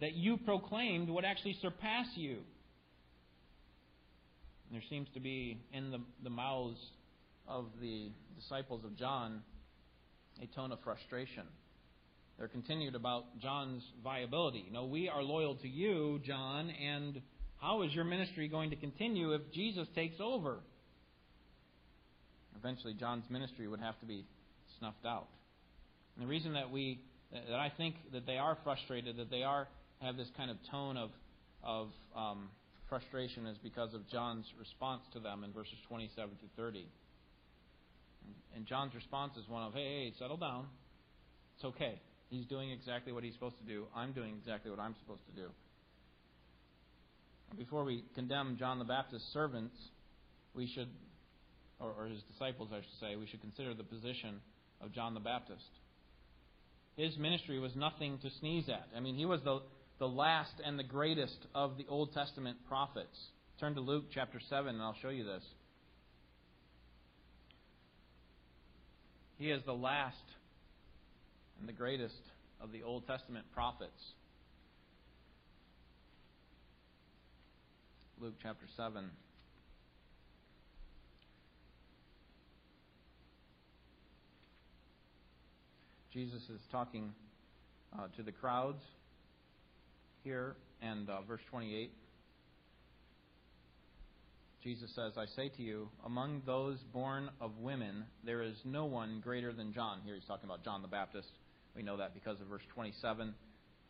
that 0.00 0.14
you 0.14 0.36
proclaimed 0.36 1.08
would 1.08 1.24
actually 1.24 1.56
surpass 1.60 2.06
you. 2.14 2.38
And 4.68 4.74
there 4.74 4.82
seems 4.90 5.08
to 5.14 5.20
be 5.20 5.58
in 5.72 5.90
the, 5.90 5.98
the 6.22 6.30
mouths 6.30 6.78
of 7.48 7.66
the 7.80 8.10
disciples 8.38 8.84
of 8.84 8.96
John 8.96 9.42
a 10.42 10.46
tone 10.54 10.72
of 10.72 10.78
frustration. 10.84 11.44
They're 12.38 12.48
continued 12.48 12.94
about 12.94 13.38
John's 13.40 13.82
viability. 14.04 14.66
No, 14.70 14.84
we 14.84 15.08
are 15.08 15.22
loyal 15.22 15.54
to 15.56 15.68
you, 15.68 16.20
John, 16.24 16.70
and 16.70 17.22
how 17.56 17.82
is 17.82 17.94
your 17.94 18.04
ministry 18.04 18.48
going 18.48 18.70
to 18.70 18.76
continue 18.76 19.32
if 19.32 19.40
Jesus 19.52 19.88
takes 19.94 20.16
over? 20.20 20.58
Eventually, 22.58 22.94
John's 22.94 23.24
ministry 23.30 23.66
would 23.68 23.80
have 23.80 23.98
to 24.00 24.06
be 24.06 24.26
snuffed 24.78 25.06
out. 25.06 25.28
And 26.16 26.24
the 26.24 26.28
reason 26.28 26.52
that 26.54 26.70
we 26.70 27.00
that 27.32 27.58
I 27.58 27.72
think 27.76 27.96
that 28.12 28.26
they 28.26 28.38
are 28.38 28.56
frustrated, 28.62 29.16
that 29.16 29.30
they 29.30 29.42
are 29.42 29.68
have 30.00 30.16
this 30.16 30.28
kind 30.36 30.50
of 30.50 30.56
tone 30.70 30.96
of 30.96 31.10
of 31.62 31.88
um, 32.14 32.48
frustration, 32.88 33.46
is 33.46 33.58
because 33.58 33.94
of 33.94 34.08
John's 34.08 34.46
response 34.58 35.02
to 35.12 35.20
them 35.20 35.42
in 35.42 35.52
verses 35.52 35.74
27 35.88 36.30
to 36.30 36.46
30. 36.56 36.86
And 38.54 38.66
John's 38.66 38.94
response 38.94 39.36
is 39.36 39.48
one 39.48 39.62
of, 39.62 39.74
"Hey, 39.74 40.04
hey, 40.04 40.12
settle 40.18 40.36
down. 40.36 40.66
It's 41.56 41.64
okay. 41.64 42.00
He's 42.28 42.46
doing 42.46 42.70
exactly 42.70 43.12
what 43.12 43.24
he's 43.24 43.34
supposed 43.34 43.58
to 43.58 43.64
do. 43.64 43.86
I'm 43.94 44.12
doing 44.12 44.34
exactly 44.36 44.70
what 44.70 44.80
I'm 44.80 44.94
supposed 45.00 45.26
to 45.26 45.40
do." 45.40 45.48
Before 47.56 47.84
we 47.84 48.04
condemn 48.14 48.56
John 48.58 48.78
the 48.78 48.84
Baptist's 48.84 49.32
servants, 49.32 49.76
we 50.54 50.66
should 50.66 50.88
or, 51.80 51.92
or 51.98 52.06
his 52.06 52.22
disciples, 52.32 52.70
I 52.72 52.80
should 52.80 53.00
say, 53.00 53.16
we 53.16 53.26
should 53.26 53.40
consider 53.40 53.74
the 53.74 53.84
position 53.84 54.40
of 54.80 54.92
John 54.92 55.14
the 55.14 55.20
Baptist. 55.20 55.68
His 56.96 57.16
ministry 57.18 57.58
was 57.58 57.76
nothing 57.76 58.18
to 58.22 58.30
sneeze 58.40 58.68
at. 58.68 58.88
I 58.96 59.00
mean, 59.00 59.16
he 59.16 59.26
was 59.26 59.40
the, 59.42 59.60
the 59.98 60.08
last 60.08 60.52
and 60.64 60.78
the 60.78 60.84
greatest 60.84 61.46
of 61.54 61.76
the 61.78 61.86
Old 61.88 62.12
Testament 62.12 62.58
prophets. 62.68 63.16
Turn 63.58 63.74
to 63.74 63.80
Luke 63.80 64.04
chapter 64.12 64.38
7, 64.48 64.68
and 64.68 64.82
I'll 64.82 64.96
show 65.00 65.08
you 65.08 65.24
this. 65.24 65.42
He 69.38 69.50
is 69.50 69.62
the 69.64 69.72
last 69.72 70.16
and 71.60 71.68
the 71.68 71.72
greatest 71.72 72.14
of 72.60 72.72
the 72.72 72.82
Old 72.82 73.06
Testament 73.06 73.46
prophets. 73.54 73.90
Luke 78.20 78.34
chapter 78.42 78.66
7. 78.76 79.04
Jesus 86.12 86.42
is 86.48 86.60
talking 86.72 87.12
uh, 87.98 88.06
to 88.16 88.22
the 88.22 88.32
crowds 88.32 88.80
here, 90.26 90.56
and 90.82 91.08
uh, 91.08 91.22
verse 91.22 91.40
28. 91.50 91.92
Jesus 94.60 94.90
says, 94.96 95.12
I 95.16 95.26
say 95.36 95.50
to 95.50 95.62
you, 95.62 95.88
among 96.04 96.42
those 96.44 96.78
born 96.92 97.30
of 97.40 97.56
women, 97.58 98.04
there 98.24 98.42
is 98.42 98.56
no 98.64 98.86
one 98.86 99.20
greater 99.22 99.52
than 99.52 99.72
John. 99.72 100.00
Here 100.04 100.16
he's 100.16 100.24
talking 100.24 100.46
about 100.46 100.64
John 100.64 100.82
the 100.82 100.88
Baptist. 100.88 101.28
We 101.76 101.84
know 101.84 101.96
that 101.98 102.12
because 102.12 102.40
of 102.40 102.48
verse 102.48 102.64
27 102.74 103.34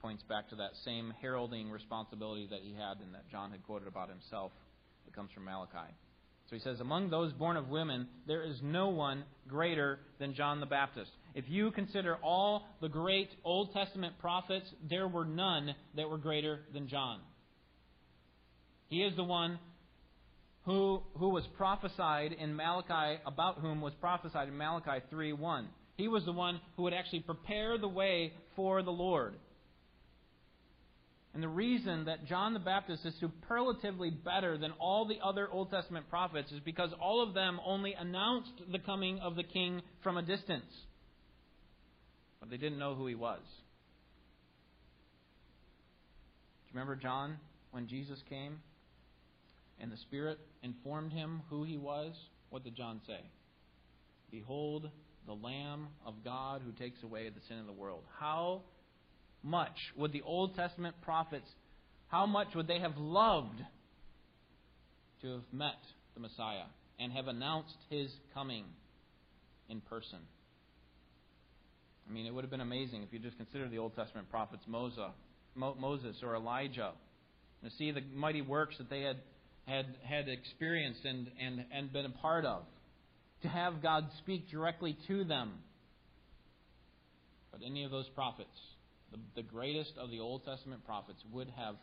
points 0.03 0.23
back 0.25 0.51
to 0.51 0.57
that 0.57 0.73
same 0.85 1.15
heralding 1.23 1.71
responsibility 1.71 2.47
that 2.51 2.61
he 2.63 2.75
had 2.75 2.99
and 3.03 3.15
that 3.15 3.31
John 3.31 3.51
had 3.51 3.65
quoted 3.65 3.89
about 3.89 4.11
himself. 4.11 4.53
It 5.07 5.15
comes 5.15 5.31
from 5.33 5.47
Malachi. 5.47 5.91
So 6.51 6.57
he 6.57 6.61
says, 6.61 6.81
Among 6.81 7.09
those 7.09 7.33
born 7.33 7.57
of 7.57 7.71
women, 7.71 8.09
there 8.27 8.43
is 8.43 8.61
no 8.63 8.91
one 8.91 9.25
greater 9.49 10.01
than 10.19 10.35
John 10.35 10.61
the 10.61 10.67
Baptist. 10.67 11.13
If 11.37 11.45
you 11.49 11.71
consider 11.71 12.17
all 12.23 12.67
the 12.81 12.89
great 12.89 13.29
Old 13.45 13.75
Testament 13.75 14.15
prophets, 14.21 14.65
there 14.89 15.07
were 15.07 15.27
none 15.27 15.75
that 15.95 16.09
were 16.09 16.17
greater 16.17 16.61
than 16.73 16.89
John. 16.89 17.21
He 18.89 19.03
is 19.03 19.15
the 19.17 19.23
one 19.23 19.59
who, 20.65 21.03
who 21.19 21.29
was 21.29 21.45
prophesied 21.59 22.33
in 22.33 22.57
Malachi, 22.57 23.21
about 23.27 23.59
whom 23.59 23.83
was 23.83 23.93
prophesied 24.01 24.49
in 24.49 24.57
Malachi 24.57 25.05
3 25.11 25.35
1. 25.35 25.69
He 25.99 26.09
was 26.09 26.25
the 26.25 26.33
one 26.33 26.59
who 26.75 26.85
would 26.85 26.95
actually 26.95 27.21
prepare 27.21 27.77
the 27.77 27.87
way 27.87 28.33
for 28.57 28.83
the 28.83 28.91
Lord. 28.91 29.35
And 31.35 31.43
the 31.43 31.49
reason 31.49 32.07
that 32.07 32.27
John 32.27 32.55
the 32.55 32.61
Baptist 32.61 33.05
is 33.05 33.13
superlatively 33.21 34.09
better 34.09 34.57
than 34.57 34.71
all 34.81 35.07
the 35.07 35.19
other 35.23 35.51
Old 35.51 35.71
Testament 35.71 36.09
prophets 36.09 36.51
is 36.51 36.61
because 36.61 36.93
all 36.99 37.23
of 37.23 37.35
them 37.35 37.61
only 37.63 37.93
announced 37.93 38.53
the 38.73 38.79
coming 38.79 39.19
of 39.19 39.37
the 39.37 39.43
king 39.43 39.83
from 40.03 40.17
a 40.17 40.23
distance. 40.23 40.65
But 42.47 42.53
they 42.53 42.65
didn't 42.65 42.79
know 42.79 42.95
who 42.95 43.09
he 43.09 43.17
was. 43.17 43.41
Do 46.63 46.69
you 46.69 46.75
remember 46.75 46.95
John 46.95 47.39
when 47.73 47.89
Jesus 47.89 48.23
came 48.29 48.61
and 49.81 49.91
the 49.91 49.97
Spirit 49.97 50.39
informed 50.63 51.13
him 51.13 51.43
who 51.51 51.65
he 51.65 51.77
was? 51.77 52.15
What 52.51 52.63
did 52.63 52.77
John 52.77 53.01
say? 53.05 53.19
Behold, 54.31 54.89
the 55.27 55.33
Lamb 55.33 55.89
of 56.07 56.15
God 56.23 56.63
who 56.65 56.71
takes 56.71 57.03
away 57.03 57.29
the 57.29 57.41
sin 57.49 57.59
of 57.59 57.67
the 57.67 57.73
world. 57.73 58.05
How 58.21 58.63
much 59.43 59.77
would 59.97 60.13
the 60.13 60.23
Old 60.23 60.55
Testament 60.55 60.95
prophets, 61.03 61.49
how 62.07 62.27
much 62.27 62.55
would 62.55 62.69
they 62.69 62.79
have 62.79 62.97
loved 62.97 63.61
to 65.23 65.33
have 65.33 65.53
met 65.53 65.83
the 66.15 66.21
Messiah 66.21 66.67
and 67.01 67.13
have 67.13 67.27
announced 67.27 67.77
his 67.91 68.09
coming 68.35 68.67
in 69.69 69.81
person? 69.81 70.21
I 72.09 72.13
mean, 72.13 72.27
it 72.27 72.35
would 72.35 72.45
have 72.45 72.51
been 72.51 72.61
amazing 72.61 73.03
if 73.03 73.13
you 73.13 73.19
just 73.19 73.37
consider 73.37 73.69
the 73.69 73.79
Old 73.79 73.97
Testament 73.97 74.31
prophets, 74.31 74.63
Moses 74.67 76.17
or 76.23 76.37
Elijah, 76.37 76.93
to 77.65 77.71
see 77.79 77.91
the 77.91 78.03
mighty 78.15 78.43
works 78.43 78.77
that 78.79 78.89
they 78.89 79.03
had, 79.03 79.17
had, 79.67 79.87
had 80.03 80.29
experienced 80.29 81.05
and, 81.05 81.31
and, 81.41 81.65
and 81.73 81.93
been 81.93 82.07
a 82.07 82.11
part 82.11 82.45
of, 82.45 82.63
to 83.43 83.49
have 83.49 83.83
God 83.83 84.07
speak 84.19 84.51
directly 84.51 84.97
to 85.09 85.25
them. 85.25 85.53
But 87.51 87.61
any 87.67 87.85
of 87.85 87.91
those 87.91 88.09
prophets 88.15 88.51
the, 89.11 89.19
the 89.37 89.43
greatest 89.43 89.93
of 89.99 90.11
the 90.11 90.21
Old 90.21 90.45
Testament 90.45 90.85
prophets 90.85 91.23
would 91.33 91.51
have 91.57 91.77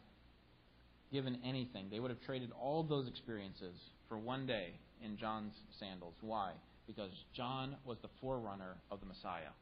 given 1.12 1.40
anything. 1.46 1.88
They 1.92 2.00
would 2.00 2.12
have 2.12 2.22
traded 2.22 2.52
all 2.60 2.84
those 2.84 3.08
experiences 3.08 3.76
for 4.10 4.18
one 4.18 4.46
day 4.46 4.74
in 5.04 5.18
John's 5.18 5.54
sandals. 5.80 6.16
Why? 6.22 6.54
Because 6.88 7.12
John 7.36 7.76
was 7.86 7.98
the 8.02 8.10
forerunner 8.20 8.76
of 8.92 9.00
the 9.00 9.06
Messiah. 9.06 9.54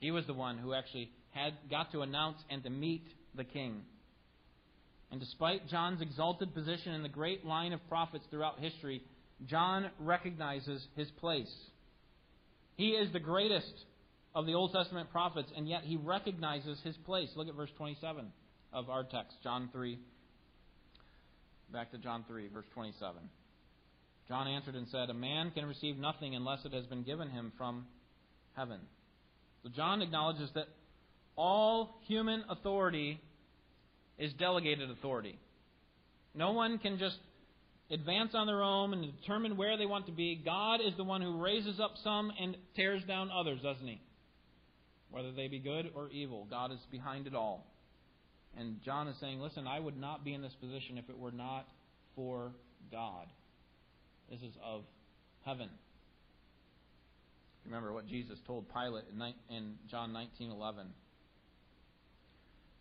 He 0.00 0.10
was 0.10 0.26
the 0.26 0.34
one 0.34 0.58
who 0.58 0.74
actually 0.74 1.10
had 1.30 1.52
got 1.70 1.92
to 1.92 2.00
announce 2.00 2.38
and 2.50 2.62
to 2.64 2.70
meet 2.70 3.06
the 3.34 3.44
king. 3.44 3.82
And 5.10 5.20
despite 5.20 5.68
John's 5.68 6.00
exalted 6.00 6.54
position 6.54 6.94
in 6.94 7.02
the 7.02 7.08
great 7.08 7.44
line 7.44 7.72
of 7.72 7.86
prophets 7.88 8.24
throughout 8.30 8.58
history, 8.58 9.02
John 9.46 9.90
recognizes 9.98 10.84
his 10.96 11.10
place. 11.20 11.52
He 12.76 12.90
is 12.90 13.12
the 13.12 13.20
greatest 13.20 13.72
of 14.34 14.46
the 14.46 14.54
Old 14.54 14.72
Testament 14.72 15.10
prophets, 15.10 15.50
and 15.56 15.68
yet 15.68 15.82
he 15.82 15.96
recognizes 15.96 16.78
his 16.84 16.96
place. 16.98 17.28
Look 17.36 17.48
at 17.48 17.54
verse 17.54 17.70
27 17.76 18.26
of 18.72 18.88
our 18.88 19.02
text, 19.02 19.36
John 19.42 19.68
3. 19.72 19.98
Back 21.72 21.90
to 21.92 21.98
John 21.98 22.24
3, 22.28 22.48
verse 22.48 22.66
27. 22.74 23.16
John 24.28 24.46
answered 24.46 24.76
and 24.76 24.86
said, 24.88 25.10
A 25.10 25.14
man 25.14 25.50
can 25.50 25.66
receive 25.66 25.98
nothing 25.98 26.34
unless 26.36 26.64
it 26.64 26.72
has 26.72 26.86
been 26.86 27.02
given 27.02 27.30
him 27.30 27.52
from 27.58 27.86
heaven. 28.56 28.78
So 29.62 29.70
John 29.74 30.02
acknowledges 30.02 30.50
that 30.54 30.66
all 31.36 32.00
human 32.06 32.44
authority 32.48 33.20
is 34.18 34.32
delegated 34.34 34.90
authority. 34.90 35.38
No 36.34 36.52
one 36.52 36.78
can 36.78 36.98
just 36.98 37.16
advance 37.90 38.32
on 38.34 38.46
their 38.46 38.62
own 38.62 38.92
and 38.92 39.12
determine 39.20 39.56
where 39.56 39.76
they 39.76 39.86
want 39.86 40.06
to 40.06 40.12
be. 40.12 40.40
God 40.44 40.80
is 40.80 40.92
the 40.96 41.04
one 41.04 41.22
who 41.22 41.40
raises 41.40 41.80
up 41.80 41.94
some 42.04 42.32
and 42.40 42.56
tears 42.76 43.02
down 43.04 43.30
others, 43.30 43.60
doesn't 43.62 43.86
he? 43.86 44.00
whether 45.10 45.32
they 45.32 45.48
be 45.48 45.58
good 45.58 45.90
or 45.94 46.08
evil. 46.10 46.46
God 46.48 46.72
is 46.72 46.78
behind 46.90 47.26
it 47.26 47.34
all. 47.34 47.66
And 48.56 48.82
John 48.84 49.08
is 49.08 49.16
saying, 49.20 49.40
listen, 49.40 49.66
I 49.66 49.78
would 49.78 49.96
not 49.96 50.24
be 50.24 50.34
in 50.34 50.42
this 50.42 50.54
position 50.60 50.98
if 50.98 51.08
it 51.08 51.18
were 51.18 51.32
not 51.32 51.68
for 52.16 52.52
God. 52.90 53.26
This 54.30 54.40
is 54.40 54.54
of 54.64 54.82
heaven. 55.44 55.68
Remember 57.64 57.92
what 57.92 58.06
Jesus 58.06 58.38
told 58.46 58.66
Pilate 58.72 59.04
in 59.50 59.78
John 59.88 60.12
19:11. 60.12 60.92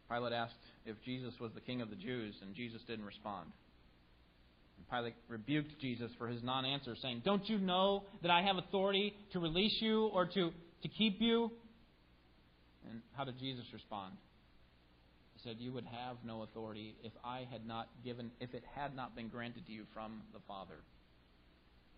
Pilate 0.09 0.33
asked 0.33 0.55
if 0.85 0.99
Jesus 1.03 1.33
was 1.39 1.53
the 1.53 1.61
king 1.61 1.81
of 1.81 1.89
the 1.89 1.95
Jews, 1.95 2.35
and 2.41 2.55
Jesus 2.55 2.81
didn't 2.87 3.05
respond. 3.05 3.51
And 4.77 4.89
Pilate 4.89 5.15
rebuked 5.27 5.79
Jesus 5.79 6.11
for 6.17 6.27
his 6.27 6.41
non-answer, 6.41 6.95
saying, 6.95 7.21
"Don't 7.23 7.47
you 7.47 7.59
know 7.59 8.05
that 8.21 8.31
I 8.31 8.41
have 8.41 8.57
authority 8.57 9.15
to 9.31 9.39
release 9.39 9.79
you 9.81 10.07
or 10.07 10.25
to, 10.25 10.51
to 10.81 10.87
keep 10.87 11.21
you?" 11.21 11.51
And 12.89 13.01
how 13.15 13.23
did 13.23 13.37
Jesus 13.37 13.65
respond? 13.73 14.17
He 15.35 15.47
said, 15.47 15.57
You 15.59 15.71
would 15.73 15.85
have 15.85 16.17
no 16.25 16.41
authority 16.43 16.95
if 17.03 17.13
I 17.23 17.47
had 17.51 17.65
not 17.65 17.87
given, 18.03 18.31
if 18.39 18.53
it 18.53 18.63
had 18.75 18.95
not 18.95 19.15
been 19.15 19.29
granted 19.29 19.65
to 19.67 19.71
you 19.71 19.83
from 19.93 20.21
the 20.33 20.39
Father. 20.47 20.75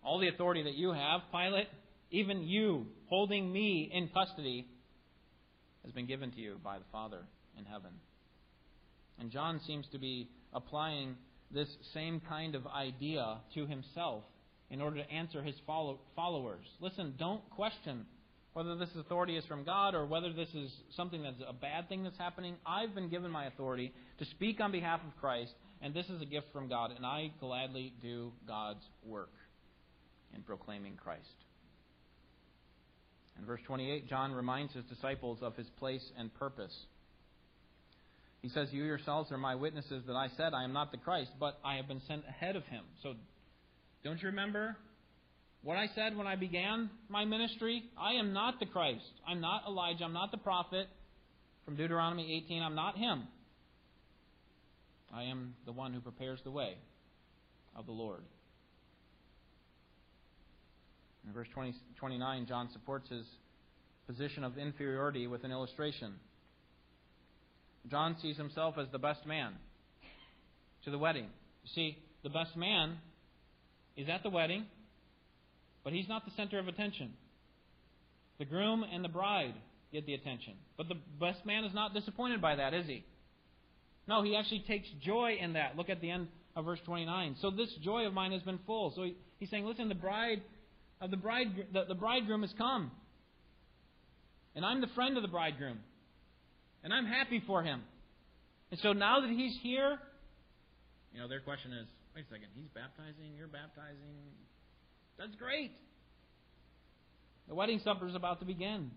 All 0.04 0.18
the 0.18 0.28
authority 0.28 0.64
that 0.64 0.74
you 0.74 0.92
have, 0.92 1.20
Pilate, 1.32 1.68
even 2.12 2.44
you 2.44 2.86
holding 3.08 3.50
me 3.50 3.90
in 3.92 4.08
custody, 4.08 4.68
has 5.82 5.92
been 5.92 6.06
given 6.06 6.30
to 6.30 6.40
you 6.40 6.56
by 6.62 6.78
the 6.78 6.84
Father 6.92 7.18
in 7.58 7.64
heaven. 7.64 7.90
And 9.18 9.30
John 9.30 9.60
seems 9.66 9.86
to 9.92 9.98
be 9.98 10.28
applying 10.52 11.16
this 11.50 11.68
same 11.92 12.20
kind 12.28 12.54
of 12.54 12.66
idea 12.66 13.38
to 13.54 13.66
himself 13.66 14.22
in 14.70 14.80
order 14.80 14.96
to 15.02 15.10
answer 15.10 15.42
his 15.42 15.56
followers. 15.66 16.64
Listen, 16.80 17.14
don't 17.18 17.48
question 17.50 18.06
whether 18.52 18.76
this 18.76 18.90
authority 18.98 19.36
is 19.36 19.44
from 19.46 19.64
God 19.64 19.94
or 19.94 20.06
whether 20.06 20.32
this 20.32 20.48
is 20.54 20.70
something 20.94 21.22
that's 21.22 21.42
a 21.48 21.52
bad 21.52 21.88
thing 21.88 22.04
that's 22.04 22.18
happening, 22.18 22.56
I've 22.66 22.94
been 22.94 23.08
given 23.08 23.30
my 23.30 23.46
authority 23.46 23.92
to 24.18 24.24
speak 24.26 24.60
on 24.60 24.70
behalf 24.70 25.00
of 25.06 25.18
Christ, 25.20 25.52
and 25.80 25.94
this 25.94 26.06
is 26.06 26.20
a 26.20 26.26
gift 26.26 26.46
from 26.52 26.68
God, 26.68 26.92
and 26.94 27.04
I 27.04 27.32
gladly 27.40 27.94
do 28.02 28.32
God's 28.46 28.84
work 29.04 29.32
in 30.34 30.42
proclaiming 30.42 30.96
Christ. 31.02 31.41
In 33.38 33.46
verse 33.46 33.60
28, 33.66 34.08
John 34.08 34.32
reminds 34.32 34.72
his 34.72 34.84
disciples 34.84 35.38
of 35.42 35.56
his 35.56 35.66
place 35.78 36.04
and 36.18 36.32
purpose. 36.34 36.74
He 38.42 38.48
says, 38.48 38.68
You 38.72 38.84
yourselves 38.84 39.30
are 39.32 39.38
my 39.38 39.54
witnesses 39.54 40.04
that 40.06 40.14
I 40.14 40.28
said 40.36 40.52
I 40.52 40.64
am 40.64 40.72
not 40.72 40.90
the 40.90 40.98
Christ, 40.98 41.30
but 41.38 41.58
I 41.64 41.76
have 41.76 41.88
been 41.88 42.02
sent 42.06 42.22
ahead 42.28 42.56
of 42.56 42.64
him. 42.64 42.84
So, 43.02 43.14
don't 44.04 44.20
you 44.20 44.28
remember 44.28 44.76
what 45.62 45.76
I 45.76 45.86
said 45.94 46.16
when 46.16 46.26
I 46.26 46.34
began 46.34 46.90
my 47.08 47.24
ministry, 47.24 47.84
I 47.96 48.14
am 48.14 48.32
not 48.32 48.58
the 48.58 48.66
Christ. 48.66 49.04
I'm 49.26 49.40
not 49.40 49.62
Elijah. 49.68 50.04
I'm 50.04 50.12
not 50.12 50.32
the 50.32 50.38
prophet 50.38 50.88
from 51.64 51.76
Deuteronomy 51.76 52.42
18. 52.44 52.62
I'm 52.62 52.74
not 52.74 52.96
him. 52.98 53.28
I 55.14 55.24
am 55.24 55.54
the 55.66 55.72
one 55.72 55.92
who 55.92 56.00
prepares 56.00 56.40
the 56.42 56.50
way 56.50 56.74
of 57.76 57.86
the 57.86 57.92
Lord. 57.92 58.22
In 61.26 61.32
verse 61.32 61.48
20, 61.54 61.74
29, 61.98 62.46
John 62.46 62.68
supports 62.72 63.08
his 63.08 63.24
position 64.06 64.44
of 64.44 64.58
inferiority 64.58 65.26
with 65.26 65.44
an 65.44 65.52
illustration. 65.52 66.14
John 67.90 68.16
sees 68.20 68.36
himself 68.36 68.76
as 68.78 68.86
the 68.92 68.98
best 68.98 69.26
man 69.26 69.54
to 70.84 70.90
the 70.90 70.98
wedding. 70.98 71.24
You 71.64 71.70
see, 71.74 71.98
the 72.22 72.28
best 72.28 72.56
man 72.56 72.98
is 73.96 74.08
at 74.08 74.22
the 74.22 74.30
wedding, 74.30 74.66
but 75.84 75.92
he's 75.92 76.08
not 76.08 76.24
the 76.24 76.32
center 76.36 76.58
of 76.58 76.68
attention. 76.68 77.12
The 78.38 78.44
groom 78.44 78.84
and 78.84 79.04
the 79.04 79.08
bride 79.08 79.54
get 79.92 80.06
the 80.06 80.14
attention. 80.14 80.54
But 80.76 80.88
the 80.88 80.96
best 81.20 81.44
man 81.44 81.64
is 81.64 81.74
not 81.74 81.94
disappointed 81.94 82.40
by 82.40 82.56
that, 82.56 82.74
is 82.74 82.86
he? 82.86 83.04
No, 84.08 84.22
he 84.22 84.36
actually 84.36 84.64
takes 84.66 84.88
joy 85.04 85.36
in 85.40 85.52
that. 85.52 85.76
Look 85.76 85.90
at 85.90 86.00
the 86.00 86.10
end 86.10 86.28
of 86.56 86.64
verse 86.64 86.80
29. 86.84 87.36
So 87.40 87.50
this 87.50 87.68
joy 87.82 88.06
of 88.06 88.12
mine 88.12 88.32
has 88.32 88.42
been 88.42 88.58
full. 88.66 88.92
So 88.96 89.04
he, 89.04 89.16
he's 89.38 89.50
saying, 89.50 89.64
listen, 89.64 89.88
the 89.88 89.94
bride 89.94 90.42
of 91.02 91.10
the 91.10 91.16
bride 91.16 91.48
the, 91.72 91.84
the 91.88 91.94
bridegroom 91.94 92.42
has 92.42 92.54
come. 92.56 92.90
And 94.54 94.64
I'm 94.64 94.80
the 94.80 94.90
friend 94.94 95.16
of 95.16 95.22
the 95.22 95.28
bridegroom. 95.28 95.78
And 96.84 96.92
I'm 96.92 97.06
happy 97.06 97.42
for 97.46 97.62
him. 97.62 97.82
And 98.70 98.80
so 98.80 98.92
now 98.92 99.20
that 99.20 99.30
he's 99.30 99.56
here, 99.62 99.98
you 101.12 101.20
know, 101.20 101.28
their 101.28 101.40
question 101.40 101.72
is, 101.72 101.86
wait 102.14 102.24
a 102.26 102.28
second, 102.32 102.48
he's 102.54 102.68
baptizing, 102.74 103.36
you're 103.36 103.48
baptizing. 103.48 104.16
That's 105.18 105.34
great. 105.36 105.72
The 107.48 107.54
wedding 107.54 107.80
supper 107.84 108.08
is 108.08 108.14
about 108.14 108.40
to 108.40 108.46
begin. 108.46 108.90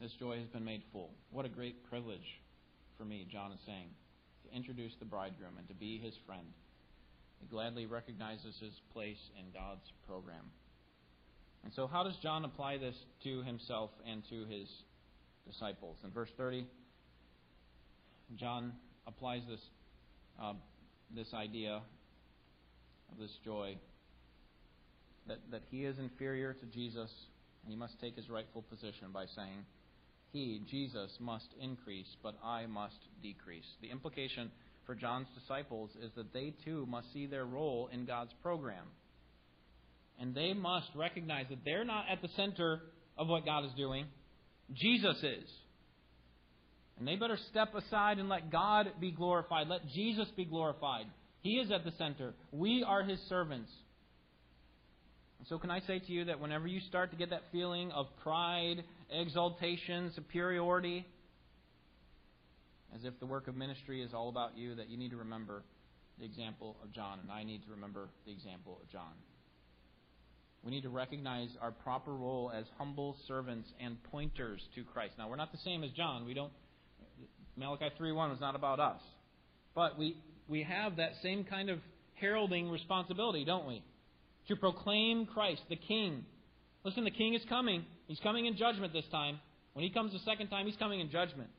This 0.00 0.12
joy 0.20 0.38
has 0.38 0.48
been 0.48 0.64
made 0.64 0.82
full. 0.92 1.10
What 1.30 1.44
a 1.44 1.48
great 1.48 1.88
privilege 1.88 2.40
for 2.96 3.04
me, 3.04 3.26
John 3.30 3.52
is 3.52 3.58
saying, 3.66 3.88
to 4.44 4.56
introduce 4.56 4.92
the 4.98 5.04
bridegroom 5.04 5.58
and 5.58 5.66
to 5.68 5.74
be 5.74 5.98
his 5.98 6.14
friend. 6.26 6.46
He 7.40 7.46
gladly 7.46 7.86
recognizes 7.86 8.56
his 8.60 8.72
place 8.92 9.18
in 9.38 9.52
God's 9.52 9.92
program. 10.06 10.44
And 11.64 11.72
so, 11.74 11.86
how 11.86 12.04
does 12.04 12.16
John 12.22 12.44
apply 12.44 12.78
this 12.78 12.96
to 13.24 13.42
himself 13.42 13.90
and 14.06 14.22
to 14.30 14.46
his 14.46 14.68
disciples? 15.46 15.96
In 16.04 16.10
verse 16.10 16.30
30, 16.36 16.66
John 18.36 18.72
applies 19.06 19.42
this, 19.48 19.60
uh, 20.40 20.54
this 21.14 21.32
idea 21.34 21.80
of 23.10 23.18
this 23.18 23.32
joy 23.44 23.76
that, 25.26 25.38
that 25.50 25.62
he 25.70 25.84
is 25.84 25.98
inferior 25.98 26.52
to 26.54 26.66
Jesus 26.66 27.10
and 27.62 27.72
he 27.72 27.78
must 27.78 28.00
take 28.00 28.16
his 28.16 28.30
rightful 28.30 28.62
position 28.62 29.08
by 29.12 29.26
saying, 29.26 29.64
He, 30.32 30.62
Jesus, 30.70 31.16
must 31.20 31.48
increase, 31.60 32.16
but 32.22 32.34
I 32.42 32.66
must 32.66 32.98
decrease. 33.22 33.66
The 33.82 33.90
implication 33.90 34.50
for 34.88 34.94
John's 34.94 35.26
disciples 35.38 35.90
is 36.02 36.10
that 36.16 36.32
they 36.32 36.54
too 36.64 36.86
must 36.88 37.12
see 37.12 37.26
their 37.26 37.44
role 37.44 37.90
in 37.92 38.06
God's 38.06 38.32
program. 38.42 38.86
And 40.18 40.34
they 40.34 40.54
must 40.54 40.88
recognize 40.96 41.44
that 41.50 41.58
they're 41.62 41.84
not 41.84 42.06
at 42.10 42.22
the 42.22 42.28
center 42.36 42.80
of 43.18 43.28
what 43.28 43.44
God 43.44 43.66
is 43.66 43.70
doing, 43.76 44.06
Jesus 44.72 45.18
is. 45.22 45.44
And 46.98 47.06
they 47.06 47.16
better 47.16 47.38
step 47.50 47.74
aside 47.74 48.18
and 48.18 48.30
let 48.30 48.50
God 48.50 48.86
be 48.98 49.12
glorified. 49.12 49.68
Let 49.68 49.86
Jesus 49.88 50.26
be 50.34 50.46
glorified. 50.46 51.04
He 51.42 51.56
is 51.56 51.70
at 51.70 51.84
the 51.84 51.92
center. 51.98 52.32
We 52.50 52.82
are 52.82 53.02
His 53.02 53.20
servants. 53.28 53.70
And 55.38 55.46
so, 55.48 55.58
can 55.58 55.70
I 55.70 55.80
say 55.80 55.98
to 55.98 56.12
you 56.12 56.24
that 56.24 56.40
whenever 56.40 56.66
you 56.66 56.80
start 56.88 57.10
to 57.10 57.16
get 57.16 57.28
that 57.28 57.42
feeling 57.52 57.92
of 57.92 58.06
pride, 58.22 58.82
exaltation, 59.10 60.12
superiority, 60.16 61.04
as 62.94 63.04
if 63.04 63.18
the 63.20 63.26
work 63.26 63.48
of 63.48 63.56
ministry 63.56 64.02
is 64.02 64.14
all 64.14 64.28
about 64.28 64.56
you, 64.56 64.74
that 64.76 64.88
you 64.88 64.96
need 64.96 65.10
to 65.10 65.16
remember 65.16 65.62
the 66.18 66.24
example 66.24 66.76
of 66.82 66.92
John, 66.92 67.20
and 67.20 67.30
I 67.30 67.44
need 67.44 67.64
to 67.64 67.70
remember 67.70 68.08
the 68.26 68.32
example 68.32 68.78
of 68.82 68.90
John. 68.90 69.12
We 70.64 70.72
need 70.72 70.82
to 70.82 70.88
recognize 70.88 71.50
our 71.60 71.70
proper 71.70 72.12
role 72.12 72.50
as 72.54 72.64
humble 72.76 73.16
servants 73.28 73.68
and 73.80 74.02
pointers 74.04 74.60
to 74.74 74.82
Christ. 74.84 75.14
Now, 75.16 75.28
we're 75.28 75.36
not 75.36 75.52
the 75.52 75.58
same 75.58 75.84
as 75.84 75.90
John. 75.92 76.26
We 76.26 76.34
don't 76.34 76.52
Malachi 77.56 77.90
3:1 77.98 78.30
was 78.30 78.40
not 78.40 78.54
about 78.54 78.80
us. 78.80 79.00
But 79.74 79.98
we 79.98 80.16
we 80.48 80.62
have 80.62 80.96
that 80.96 81.12
same 81.22 81.44
kind 81.44 81.70
of 81.70 81.80
heralding 82.14 82.70
responsibility, 82.70 83.44
don't 83.44 83.66
we? 83.66 83.82
To 84.48 84.56
proclaim 84.56 85.26
Christ, 85.26 85.62
the 85.68 85.76
King. 85.76 86.24
Listen, 86.84 87.04
the 87.04 87.10
King 87.10 87.34
is 87.34 87.44
coming. 87.48 87.84
He's 88.06 88.20
coming 88.20 88.46
in 88.46 88.56
judgment 88.56 88.92
this 88.92 89.06
time. 89.10 89.40
When 89.74 89.84
he 89.84 89.90
comes 89.90 90.12
the 90.12 90.18
second 90.20 90.48
time, 90.48 90.66
he's 90.66 90.76
coming 90.76 91.00
in 91.00 91.10
judgment. 91.10 91.50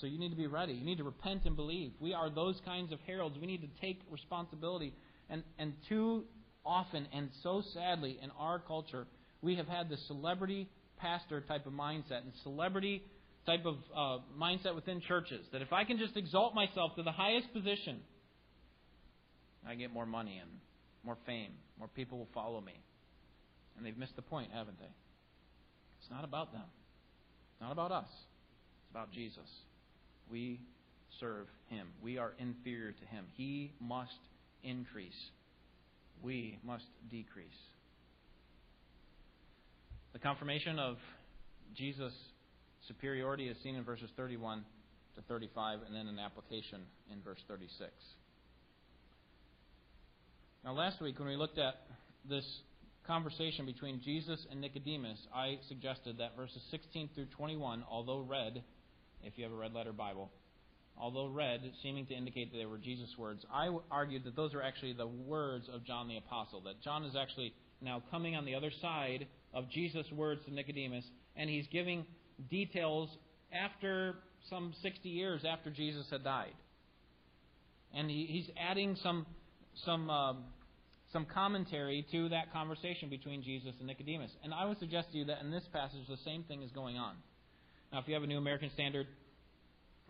So 0.00 0.06
you 0.06 0.18
need 0.18 0.30
to 0.30 0.36
be 0.36 0.46
ready. 0.46 0.72
You 0.72 0.84
need 0.84 0.98
to 0.98 1.04
repent 1.04 1.42
and 1.44 1.56
believe. 1.56 1.92
We 2.00 2.14
are 2.14 2.30
those 2.30 2.60
kinds 2.64 2.92
of 2.92 2.98
heralds. 3.06 3.36
We 3.40 3.46
need 3.46 3.62
to 3.62 3.80
take 3.80 4.00
responsibility. 4.10 4.94
And 5.30 5.42
and 5.58 5.74
too 5.88 6.24
often 6.64 7.06
and 7.12 7.28
so 7.42 7.62
sadly 7.72 8.18
in 8.22 8.30
our 8.38 8.58
culture, 8.58 9.06
we 9.42 9.56
have 9.56 9.66
had 9.66 9.88
the 9.88 9.96
celebrity 10.08 10.68
pastor 10.98 11.40
type 11.42 11.66
of 11.66 11.72
mindset 11.72 12.22
and 12.22 12.32
celebrity 12.42 13.02
type 13.46 13.66
of 13.66 13.76
uh, 13.94 14.22
mindset 14.40 14.74
within 14.74 15.00
churches 15.06 15.44
that 15.52 15.60
if 15.60 15.72
I 15.72 15.84
can 15.84 15.98
just 15.98 16.16
exalt 16.16 16.54
myself 16.54 16.94
to 16.96 17.02
the 17.02 17.12
highest 17.12 17.52
position, 17.52 18.00
I 19.66 19.74
get 19.74 19.92
more 19.92 20.06
money 20.06 20.38
and 20.40 20.50
more 21.04 21.18
fame, 21.26 21.52
more 21.78 21.88
people 21.88 22.18
will 22.18 22.28
follow 22.32 22.60
me. 22.60 22.74
And 23.76 23.84
they've 23.84 23.96
missed 23.96 24.16
the 24.16 24.22
point, 24.22 24.50
haven't 24.52 24.78
they? 24.78 24.92
It's 26.00 26.10
not 26.10 26.24
about 26.24 26.52
them. 26.52 26.64
It's 27.52 27.60
not 27.60 27.72
about 27.72 27.92
us. 27.92 28.08
It's 28.08 28.90
about 28.90 29.12
Jesus. 29.12 29.48
We 30.30 30.60
serve 31.20 31.46
him. 31.68 31.88
We 32.02 32.18
are 32.18 32.32
inferior 32.38 32.92
to 32.92 33.06
him. 33.06 33.26
He 33.36 33.72
must 33.80 34.12
increase. 34.62 35.12
We 36.22 36.58
must 36.64 36.84
decrease. 37.10 37.48
The 40.12 40.18
confirmation 40.18 40.78
of 40.78 40.96
Jesus' 41.74 42.12
superiority 42.86 43.48
is 43.48 43.56
seen 43.62 43.74
in 43.74 43.84
verses 43.84 44.10
31 44.16 44.64
to 45.16 45.22
35, 45.22 45.80
and 45.86 45.94
then 45.94 46.06
an 46.06 46.18
application 46.18 46.82
in 47.12 47.20
verse 47.22 47.40
36. 47.48 47.90
Now, 50.64 50.72
last 50.72 51.00
week, 51.00 51.18
when 51.18 51.28
we 51.28 51.36
looked 51.36 51.58
at 51.58 51.74
this 52.28 52.44
conversation 53.06 53.66
between 53.66 54.00
Jesus 54.00 54.46
and 54.50 54.60
Nicodemus, 54.60 55.18
I 55.34 55.58
suggested 55.68 56.18
that 56.18 56.36
verses 56.36 56.62
16 56.70 57.10
through 57.14 57.26
21, 57.36 57.84
although 57.90 58.20
read, 58.20 58.62
if 59.24 59.36
you 59.36 59.44
have 59.44 59.52
a 59.52 59.56
red 59.56 59.72
letter 59.72 59.92
Bible, 59.92 60.30
although 60.96 61.26
red, 61.26 61.60
seeming 61.82 62.06
to 62.06 62.14
indicate 62.14 62.52
that 62.52 62.58
they 62.58 62.66
were 62.66 62.78
Jesus' 62.78 63.16
words, 63.18 63.44
I 63.52 63.76
argued 63.90 64.24
that 64.24 64.36
those 64.36 64.54
are 64.54 64.62
actually 64.62 64.92
the 64.92 65.06
words 65.06 65.68
of 65.72 65.84
John 65.84 66.08
the 66.08 66.16
Apostle, 66.16 66.60
that 66.62 66.80
John 66.82 67.04
is 67.04 67.16
actually 67.16 67.54
now 67.80 68.02
coming 68.10 68.36
on 68.36 68.44
the 68.44 68.54
other 68.54 68.70
side 68.80 69.26
of 69.52 69.68
Jesus' 69.70 70.06
words 70.12 70.40
to 70.46 70.54
Nicodemus, 70.54 71.04
and 71.36 71.50
he's 71.50 71.66
giving 71.68 72.04
details 72.50 73.08
after 73.52 74.16
some 74.50 74.74
60 74.82 75.08
years 75.08 75.42
after 75.48 75.70
Jesus 75.70 76.06
had 76.10 76.24
died. 76.24 76.54
And 77.94 78.10
he, 78.10 78.26
he's 78.26 78.50
adding 78.58 78.96
some, 79.02 79.26
some, 79.84 80.10
uh, 80.10 80.34
some 81.12 81.26
commentary 81.32 82.04
to 82.10 82.28
that 82.30 82.52
conversation 82.52 83.08
between 83.08 83.42
Jesus 83.42 83.74
and 83.78 83.86
Nicodemus. 83.86 84.32
And 84.42 84.52
I 84.52 84.66
would 84.66 84.78
suggest 84.78 85.12
to 85.12 85.18
you 85.18 85.24
that 85.26 85.40
in 85.40 85.50
this 85.50 85.64
passage, 85.72 86.06
the 86.08 86.16
same 86.24 86.42
thing 86.44 86.62
is 86.62 86.72
going 86.72 86.96
on. 86.96 87.14
Now, 87.94 88.00
if 88.00 88.08
you 88.08 88.14
have 88.14 88.24
a 88.24 88.26
New 88.26 88.38
American 88.38 88.70
Standard, 88.74 89.06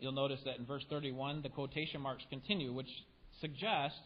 you'll 0.01 0.13
notice 0.13 0.41
that 0.47 0.57
in 0.57 0.65
verse 0.65 0.83
31, 0.89 1.43
the 1.43 1.51
quotation 1.51 2.01
marks 2.01 2.25
continue, 2.31 2.73
which 2.73 2.89
suggests 3.43 4.01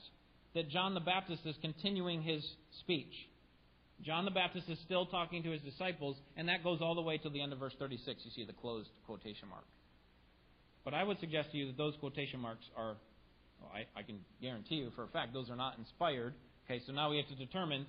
that 0.57 0.69
John 0.69 0.95
the 0.95 1.01
Baptist 1.01 1.43
is 1.47 1.55
continuing 1.63 2.21
his 2.21 2.45
speech. 2.81 3.13
John 4.05 4.25
the 4.25 4.33
Baptist 4.33 4.69
is 4.69 4.81
still 4.85 5.07
talking 5.07 5.45
to 5.45 5.53
his 5.53 5.61
disciples, 5.61 6.17
and 6.37 6.49
that 6.49 6.65
goes 6.65 6.81
all 6.83 6.97
the 6.97 7.03
way 7.03 7.19
to 7.19 7.31
the 7.31 7.41
end 7.41 7.53
of 7.53 7.61
verse 7.61 7.73
36. 7.79 8.19
You 8.25 8.33
see 8.35 8.45
the 8.45 8.53
closed 8.53 8.89
quotation 9.07 9.49
mark. 9.49 9.63
But 10.85 10.93
I 10.93 11.05
would 11.05 11.21
suggest 11.21 11.53
to 11.53 11.57
you 11.57 11.69
that 11.69 11.77
those 11.77 11.95
quotation 12.01 12.41
marks 12.41 12.65
are, 12.77 12.97
well, 13.61 13.71
I, 13.73 13.87
I, 13.97 14.03
can 14.03 14.19
guarantee 14.43 14.77
you 14.77 14.91
for 14.97 15.05
a 15.05 15.09
fact, 15.09 15.33
those 15.33 15.51
are 15.51 15.57
not 15.57 15.79
inspired. 15.79 16.35
Okay, 16.65 16.83
so 16.85 16.93
now 16.93 17.11
we 17.11 17.19
have 17.19 17.29
to 17.29 17.37
determine 17.37 17.87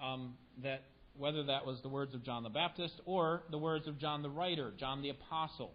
um, 0.00 0.34
that 0.62 0.82
whether 1.16 1.44
that 1.44 1.64
was 1.64 1.80
the 1.82 1.88
words 1.88 2.14
of 2.14 2.24
John 2.24 2.42
the 2.42 2.48
Baptist 2.48 2.94
or 3.04 3.42
the 3.50 3.58
words 3.58 3.86
of 3.86 3.98
John 3.98 4.22
the 4.22 4.30
writer, 4.30 4.72
John 4.78 5.02
the 5.02 5.10
apostle. 5.10 5.72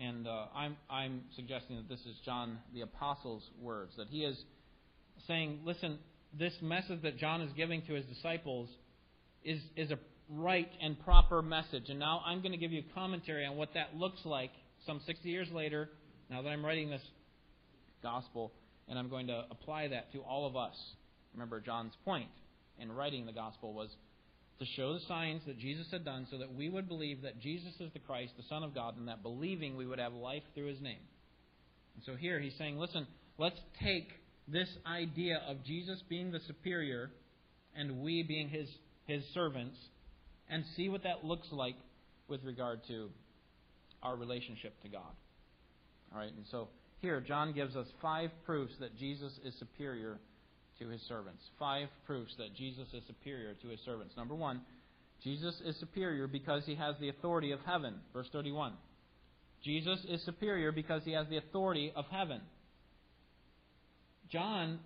And 0.00 0.26
uh, 0.26 0.46
I'm, 0.54 0.76
I'm 0.88 1.22
suggesting 1.34 1.76
that 1.76 1.88
this 1.88 2.00
is 2.00 2.16
John 2.24 2.58
the 2.72 2.82
apostle's 2.82 3.42
words, 3.60 3.92
that 3.96 4.08
he 4.08 4.24
is 4.24 4.36
saying, 5.26 5.60
listen, 5.64 5.98
this 6.38 6.52
message 6.62 7.02
that 7.02 7.18
John 7.18 7.42
is 7.42 7.52
giving 7.56 7.82
to 7.82 7.94
his 7.94 8.04
disciples 8.06 8.68
is, 9.44 9.60
is 9.76 9.90
a 9.90 9.98
right 10.30 10.70
and 10.80 10.98
proper 11.00 11.42
message. 11.42 11.88
And 11.88 11.98
now 11.98 12.22
I'm 12.24 12.40
going 12.40 12.52
to 12.52 12.58
give 12.58 12.72
you 12.72 12.82
commentary 12.94 13.44
on 13.44 13.56
what 13.56 13.74
that 13.74 13.96
looks 13.96 14.20
like 14.24 14.50
some 14.86 15.00
60 15.06 15.28
years 15.28 15.48
later, 15.52 15.90
now 16.30 16.42
that 16.42 16.48
I'm 16.48 16.64
writing 16.64 16.90
this 16.90 17.02
gospel, 18.02 18.52
and 18.88 18.98
I'm 18.98 19.08
going 19.08 19.26
to 19.26 19.44
apply 19.50 19.88
that 19.88 20.12
to 20.12 20.20
all 20.20 20.46
of 20.46 20.56
us. 20.56 20.74
Remember, 21.34 21.60
John's 21.60 21.94
point 22.04 22.28
in 22.80 22.92
writing 22.92 23.26
the 23.26 23.32
gospel 23.32 23.72
was 23.72 23.90
to 24.58 24.66
show 24.76 24.94
the 24.94 25.00
signs 25.06 25.42
that 25.46 25.58
Jesus 25.58 25.86
had 25.90 26.04
done 26.04 26.26
so 26.30 26.38
that 26.38 26.52
we 26.52 26.68
would 26.68 26.88
believe 26.88 27.22
that 27.22 27.40
Jesus 27.40 27.74
is 27.80 27.92
the 27.92 27.98
Christ, 28.00 28.32
the 28.36 28.42
Son 28.48 28.62
of 28.62 28.74
God, 28.74 28.96
and 28.96 29.08
that 29.08 29.22
believing 29.22 29.76
we 29.76 29.86
would 29.86 30.00
have 30.00 30.12
life 30.12 30.42
through 30.54 30.66
his 30.66 30.80
name. 30.80 31.00
And 31.94 32.04
so 32.04 32.16
here 32.16 32.40
he's 32.40 32.56
saying, 32.58 32.78
listen, 32.78 33.06
let's 33.38 33.58
take 33.82 34.08
this 34.48 34.68
idea 34.86 35.40
of 35.48 35.62
Jesus 35.64 36.00
being 36.08 36.32
the 36.32 36.40
superior 36.46 37.10
and 37.76 38.00
we 38.00 38.22
being 38.22 38.48
his, 38.48 38.68
his 39.06 39.22
servants 39.32 39.76
and 40.48 40.64
see 40.76 40.88
what 40.88 41.04
that 41.04 41.24
looks 41.24 41.48
like 41.52 41.76
with 42.26 42.42
regard 42.44 42.80
to 42.88 43.10
our 44.02 44.16
relationship 44.16 44.80
to 44.82 44.88
God. 44.88 45.12
All 46.12 46.18
right, 46.18 46.32
and 46.32 46.46
so 46.50 46.68
here 47.00 47.20
John 47.20 47.52
gives 47.52 47.76
us 47.76 47.86
five 48.00 48.30
proofs 48.44 48.72
that 48.80 48.96
Jesus 48.96 49.32
is 49.44 49.54
superior 49.58 50.18
to 50.80 50.88
his 50.88 51.00
servants. 51.02 51.42
Five 51.58 51.88
proofs 52.06 52.32
that 52.38 52.54
Jesus 52.54 52.86
is 52.92 53.02
superior 53.06 53.54
to 53.62 53.68
his 53.68 53.80
servants. 53.84 54.14
Number 54.16 54.34
one, 54.34 54.60
Jesus 55.22 55.54
is 55.64 55.76
superior 55.80 56.26
because 56.26 56.62
he 56.64 56.74
has 56.74 56.94
the 57.00 57.08
authority 57.08 57.52
of 57.52 57.60
heaven. 57.66 57.94
Verse 58.12 58.28
31. 58.32 58.72
Jesus 59.64 59.98
is 60.08 60.22
superior 60.24 60.70
because 60.70 61.02
he 61.04 61.12
has 61.12 61.26
the 61.28 61.38
authority 61.38 61.92
of 61.96 62.04
heaven. 62.10 62.40
John, 64.30 64.78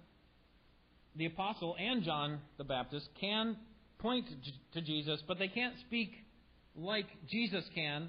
the 1.16 1.26
apostle, 1.26 1.76
and 1.78 2.02
John 2.02 2.38
the 2.56 2.64
Baptist 2.64 3.08
can 3.20 3.56
point 3.98 4.26
to 4.72 4.80
Jesus, 4.80 5.22
but 5.28 5.38
they 5.38 5.48
can't 5.48 5.74
speak 5.86 6.12
like 6.74 7.06
Jesus 7.28 7.64
can 7.74 8.08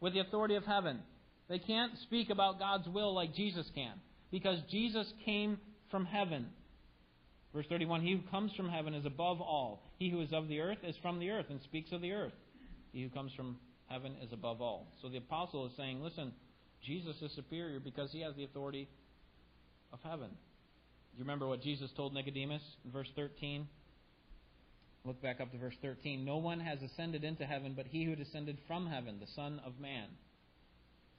with 0.00 0.12
the 0.12 0.20
authority 0.20 0.56
of 0.56 0.64
heaven. 0.64 1.00
They 1.48 1.58
can't 1.58 1.92
speak 2.02 2.30
about 2.30 2.58
God's 2.58 2.88
will 2.88 3.14
like 3.14 3.34
Jesus 3.34 3.66
can 3.74 3.94
because 4.30 4.58
Jesus 4.70 5.06
came 5.24 5.58
from 5.90 6.04
heaven. 6.04 6.46
Verse 7.54 7.66
31 7.68 8.02
He 8.02 8.12
who 8.12 8.30
comes 8.30 8.52
from 8.54 8.68
heaven 8.68 8.94
is 8.94 9.06
above 9.06 9.40
all. 9.40 9.82
He 9.98 10.10
who 10.10 10.20
is 10.20 10.32
of 10.32 10.48
the 10.48 10.60
earth 10.60 10.78
is 10.82 10.96
from 11.02 11.18
the 11.18 11.30
earth 11.30 11.46
and 11.50 11.60
speaks 11.62 11.92
of 11.92 12.00
the 12.00 12.12
earth. 12.12 12.32
He 12.92 13.02
who 13.02 13.10
comes 13.10 13.32
from 13.34 13.58
heaven 13.86 14.14
is 14.22 14.32
above 14.32 14.60
all. 14.60 14.86
So 15.00 15.08
the 15.08 15.18
apostle 15.18 15.66
is 15.66 15.72
saying, 15.76 16.02
listen, 16.02 16.32
Jesus 16.84 17.16
is 17.22 17.32
superior 17.34 17.80
because 17.80 18.10
he 18.10 18.22
has 18.22 18.34
the 18.36 18.44
authority 18.44 18.88
of 19.92 19.98
heaven. 20.02 20.30
You 21.14 21.20
remember 21.20 21.46
what 21.46 21.62
Jesus 21.62 21.90
told 21.96 22.14
Nicodemus 22.14 22.62
in 22.84 22.90
verse 22.90 23.08
13? 23.16 23.68
Look 25.04 25.20
back 25.20 25.40
up 25.40 25.50
to 25.52 25.58
verse 25.58 25.74
13. 25.82 26.24
No 26.24 26.38
one 26.38 26.60
has 26.60 26.78
ascended 26.82 27.24
into 27.24 27.44
heaven 27.44 27.74
but 27.76 27.86
he 27.86 28.04
who 28.04 28.16
descended 28.16 28.58
from 28.66 28.86
heaven, 28.86 29.18
the 29.20 29.26
Son 29.34 29.60
of 29.64 29.78
Man. 29.80 30.08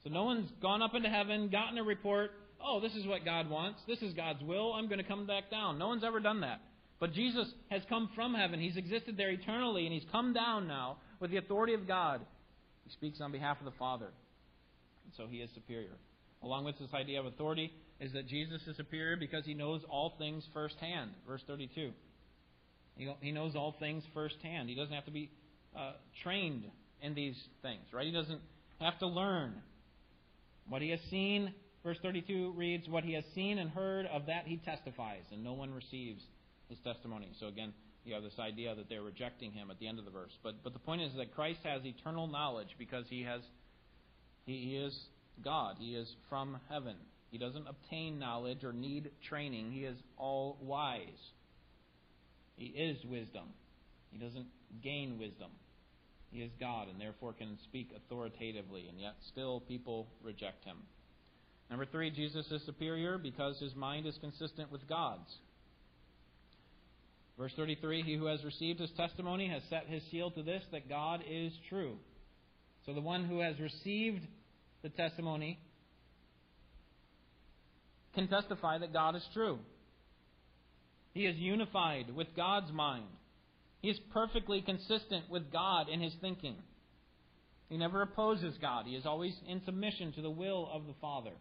So 0.02 0.10
no 0.10 0.24
one's 0.24 0.50
gone 0.60 0.82
up 0.82 0.94
into 0.94 1.08
heaven, 1.08 1.48
gotten 1.48 1.78
a 1.78 1.84
report, 1.84 2.32
oh, 2.62 2.80
this 2.80 2.94
is 2.94 3.06
what 3.06 3.24
God 3.24 3.48
wants, 3.48 3.80
this 3.86 4.00
is 4.02 4.12
God's 4.14 4.42
will, 4.42 4.72
I'm 4.72 4.86
going 4.86 4.98
to 4.98 5.04
come 5.04 5.26
back 5.26 5.50
down. 5.50 5.78
No 5.78 5.88
one's 5.88 6.04
ever 6.04 6.20
done 6.20 6.40
that. 6.40 6.60
But 7.00 7.12
Jesus 7.12 7.48
has 7.70 7.82
come 7.88 8.08
from 8.14 8.34
heaven. 8.34 8.60
He's 8.60 8.76
existed 8.76 9.16
there 9.16 9.30
eternally, 9.30 9.84
and 9.84 9.92
he's 9.92 10.06
come 10.12 10.32
down 10.32 10.68
now 10.68 10.98
with 11.20 11.30
the 11.30 11.36
authority 11.38 11.74
of 11.74 11.86
God. 11.86 12.20
He 12.84 12.90
speaks 12.92 13.20
on 13.20 13.32
behalf 13.32 13.58
of 13.58 13.64
the 13.64 13.78
Father. 13.78 14.06
And 15.04 15.12
so 15.16 15.26
he 15.26 15.38
is 15.38 15.50
superior. 15.54 15.96
Along 16.42 16.64
with 16.64 16.78
this 16.78 16.92
idea 16.94 17.20
of 17.20 17.26
authority 17.26 17.72
is 18.00 18.12
that 18.12 18.28
Jesus 18.28 18.60
is 18.66 18.76
superior 18.76 19.16
because 19.16 19.44
he 19.44 19.54
knows 19.54 19.80
all 19.88 20.14
things 20.18 20.44
firsthand. 20.52 21.10
Verse 21.26 21.42
32. 21.46 21.90
He 23.20 23.32
knows 23.32 23.56
all 23.56 23.74
things 23.80 24.04
firsthand. 24.12 24.68
He 24.68 24.74
doesn't 24.74 24.94
have 24.94 25.06
to 25.06 25.10
be 25.10 25.30
uh, 25.76 25.92
trained 26.22 26.64
in 27.02 27.14
these 27.14 27.36
things, 27.62 27.82
right? 27.92 28.06
He 28.06 28.12
doesn't 28.12 28.40
have 28.80 28.98
to 29.00 29.06
learn. 29.06 29.54
What 30.68 30.80
he 30.80 30.90
has 30.90 31.00
seen, 31.10 31.52
verse 31.84 31.98
32 32.02 32.54
reads, 32.56 32.88
What 32.88 33.04
he 33.04 33.12
has 33.12 33.24
seen 33.34 33.58
and 33.58 33.70
heard, 33.70 34.06
of 34.06 34.26
that 34.26 34.46
he 34.46 34.56
testifies, 34.56 35.22
and 35.30 35.44
no 35.44 35.52
one 35.52 35.72
receives 35.72 36.22
his 36.68 36.78
testimony. 36.80 37.28
So 37.38 37.46
again, 37.46 37.72
you 38.04 38.14
have 38.14 38.22
this 38.22 38.38
idea 38.38 38.74
that 38.74 38.88
they're 38.88 39.02
rejecting 39.02 39.52
him 39.52 39.70
at 39.70 39.78
the 39.78 39.86
end 39.86 39.98
of 39.98 40.04
the 40.04 40.10
verse. 40.10 40.32
But 40.42 40.62
but 40.62 40.72
the 40.72 40.78
point 40.78 41.02
is 41.02 41.12
that 41.16 41.34
Christ 41.34 41.60
has 41.64 41.84
eternal 41.84 42.26
knowledge 42.26 42.74
because 42.78 43.06
he 43.08 43.22
has 43.22 43.40
he, 44.46 44.52
he 44.52 44.76
is 44.76 44.98
God. 45.42 45.76
He 45.78 45.94
is 45.94 46.08
from 46.28 46.58
heaven. 46.68 46.96
He 47.30 47.38
doesn't 47.38 47.66
obtain 47.66 48.18
knowledge 48.18 48.62
or 48.62 48.72
need 48.72 49.10
training. 49.28 49.72
He 49.72 49.84
is 49.84 49.96
all 50.16 50.58
wise. 50.60 51.32
He 52.56 52.66
is 52.66 53.04
wisdom. 53.04 53.48
He 54.10 54.18
doesn't 54.18 54.46
gain 54.82 55.18
wisdom. 55.18 55.50
He 56.30 56.42
is 56.42 56.50
God 56.60 56.88
and 56.88 57.00
therefore 57.00 57.32
can 57.32 57.58
speak 57.64 57.90
authoritatively, 57.96 58.86
and 58.88 59.00
yet 59.00 59.14
still 59.28 59.60
people 59.60 60.08
reject 60.22 60.64
him. 60.64 60.78
Number 61.74 61.86
three, 61.86 62.12
Jesus 62.12 62.46
is 62.52 62.62
superior 62.66 63.18
because 63.18 63.58
his 63.58 63.74
mind 63.74 64.06
is 64.06 64.16
consistent 64.20 64.70
with 64.70 64.88
God's. 64.88 65.28
Verse 67.36 67.50
33 67.56 68.02
He 68.02 68.14
who 68.14 68.26
has 68.26 68.44
received 68.44 68.78
his 68.78 68.92
testimony 68.92 69.48
has 69.48 69.60
set 69.68 69.88
his 69.88 70.00
seal 70.08 70.30
to 70.30 70.44
this, 70.44 70.62
that 70.70 70.88
God 70.88 71.24
is 71.28 71.52
true. 71.68 71.96
So 72.86 72.94
the 72.94 73.00
one 73.00 73.24
who 73.24 73.40
has 73.40 73.58
received 73.58 74.24
the 74.84 74.88
testimony 74.88 75.58
can 78.14 78.28
testify 78.28 78.78
that 78.78 78.92
God 78.92 79.16
is 79.16 79.26
true. 79.34 79.58
He 81.12 81.26
is 81.26 81.34
unified 81.38 82.14
with 82.14 82.28
God's 82.36 82.70
mind. 82.70 83.06
He 83.82 83.90
is 83.90 83.98
perfectly 84.12 84.62
consistent 84.62 85.28
with 85.28 85.50
God 85.50 85.88
in 85.88 86.00
his 86.00 86.14
thinking. 86.20 86.54
He 87.68 87.76
never 87.76 88.00
opposes 88.00 88.54
God. 88.60 88.86
He 88.86 88.94
is 88.94 89.06
always 89.06 89.34
in 89.48 89.60
submission 89.64 90.12
to 90.12 90.22
the 90.22 90.30
will 90.30 90.70
of 90.72 90.86
the 90.86 90.94
Father. 91.00 91.32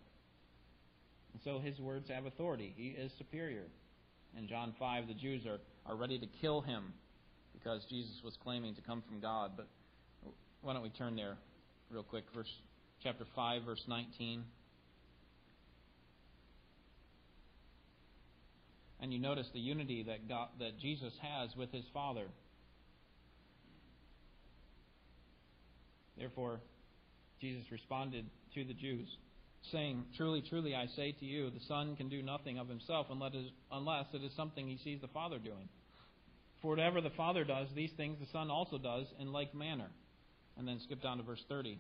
And 1.34 1.42
so 1.44 1.60
his 1.60 1.80
words 1.80 2.10
have 2.10 2.26
authority. 2.26 2.74
He 2.76 2.90
is 2.90 3.12
superior. 3.18 3.66
In 4.38 4.48
John 4.48 4.74
5, 4.80 5.08
the 5.08 5.14
Jews 5.14 5.46
are, 5.46 5.60
are 5.86 5.96
ready 5.96 6.20
to 6.20 6.28
kill 6.42 6.62
him 6.62 6.94
because 7.54 7.84
Jesus 7.90 8.16
was 8.24 8.38
claiming 8.44 8.76
to 8.76 8.82
come 8.82 9.04
from 9.08 9.20
God. 9.20 9.52
But 9.58 9.68
why 10.62 10.74
don't 10.74 10.84
we 10.84 10.90
turn 10.90 11.16
there 11.16 11.38
real 11.90 12.04
quick? 12.04 12.26
Verse 12.36 12.52
chapter 13.04 13.26
5, 13.36 13.64
verse 13.64 13.84
19. 13.88 14.44
And 19.02 19.12
you 19.12 19.20
notice 19.20 19.48
the 19.54 19.60
unity 19.60 20.04
that 20.04 20.30
God, 20.30 20.48
that 20.60 20.80
Jesus 20.80 21.12
has 21.22 21.50
with 21.58 21.72
his 21.72 21.84
Father. 21.94 22.26
Therefore, 26.18 26.62
Jesus 27.42 27.64
responded 27.70 28.26
to 28.54 28.64
the 28.64 28.74
Jews 28.74 29.08
saying, 29.72 30.04
Truly, 30.18 30.44
truly, 30.48 30.76
I 30.76 30.88
say 30.96 31.14
to 31.20 31.26
you, 31.26 31.50
the 31.50 31.64
Son 31.68 31.96
can 31.96 32.10
do 32.10 32.22
nothing 32.22 32.60
of 32.60 32.68
himself 32.68 33.08
unless 33.10 34.06
it 34.14 34.24
is 34.24 34.32
something 34.36 34.68
he 34.68 34.80
sees 34.84 35.02
the 35.02 35.08
Father 35.08 35.40
doing. 35.40 35.70
For 36.62 36.70
whatever 36.70 37.02
the 37.02 37.10
Father 37.12 37.44
does, 37.44 37.68
these 37.76 37.92
things 37.98 38.18
the 38.20 38.32
Son 38.32 38.50
also 38.50 38.78
does 38.78 39.06
in 39.20 39.32
like 39.32 39.54
manner. 39.54 39.90
And 40.58 40.68
then 40.68 40.80
skip 40.84 41.02
down 41.02 41.18
to 41.18 41.24
verse 41.24 41.44
30. 41.50 41.80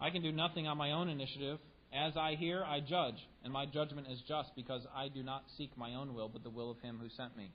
I 0.00 0.10
can 0.10 0.22
do 0.22 0.30
nothing 0.30 0.66
on 0.66 0.78
my 0.78 0.92
own 0.92 1.08
initiative. 1.08 1.58
As 1.92 2.16
I 2.16 2.34
hear, 2.36 2.62
I 2.62 2.80
judge, 2.80 3.16
and 3.42 3.52
my 3.52 3.66
judgment 3.66 4.06
is 4.10 4.20
just, 4.28 4.50
because 4.54 4.82
I 4.94 5.08
do 5.08 5.22
not 5.22 5.44
seek 5.56 5.76
my 5.76 5.94
own 5.94 6.14
will, 6.14 6.28
but 6.28 6.44
the 6.44 6.50
will 6.50 6.70
of 6.70 6.78
him 6.80 6.98
who 7.00 7.08
sent 7.16 7.36
me. 7.36 7.50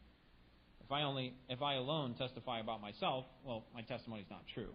If 0.83 0.91
I 0.91 1.03
only 1.03 1.33
if 1.49 1.61
I 1.61 1.75
alone 1.75 2.15
testify 2.15 2.59
about 2.59 2.81
myself, 2.81 3.25
well, 3.45 3.63
my 3.73 3.81
testimony 3.81 4.21
is 4.21 4.27
not 4.29 4.43
true. 4.53 4.69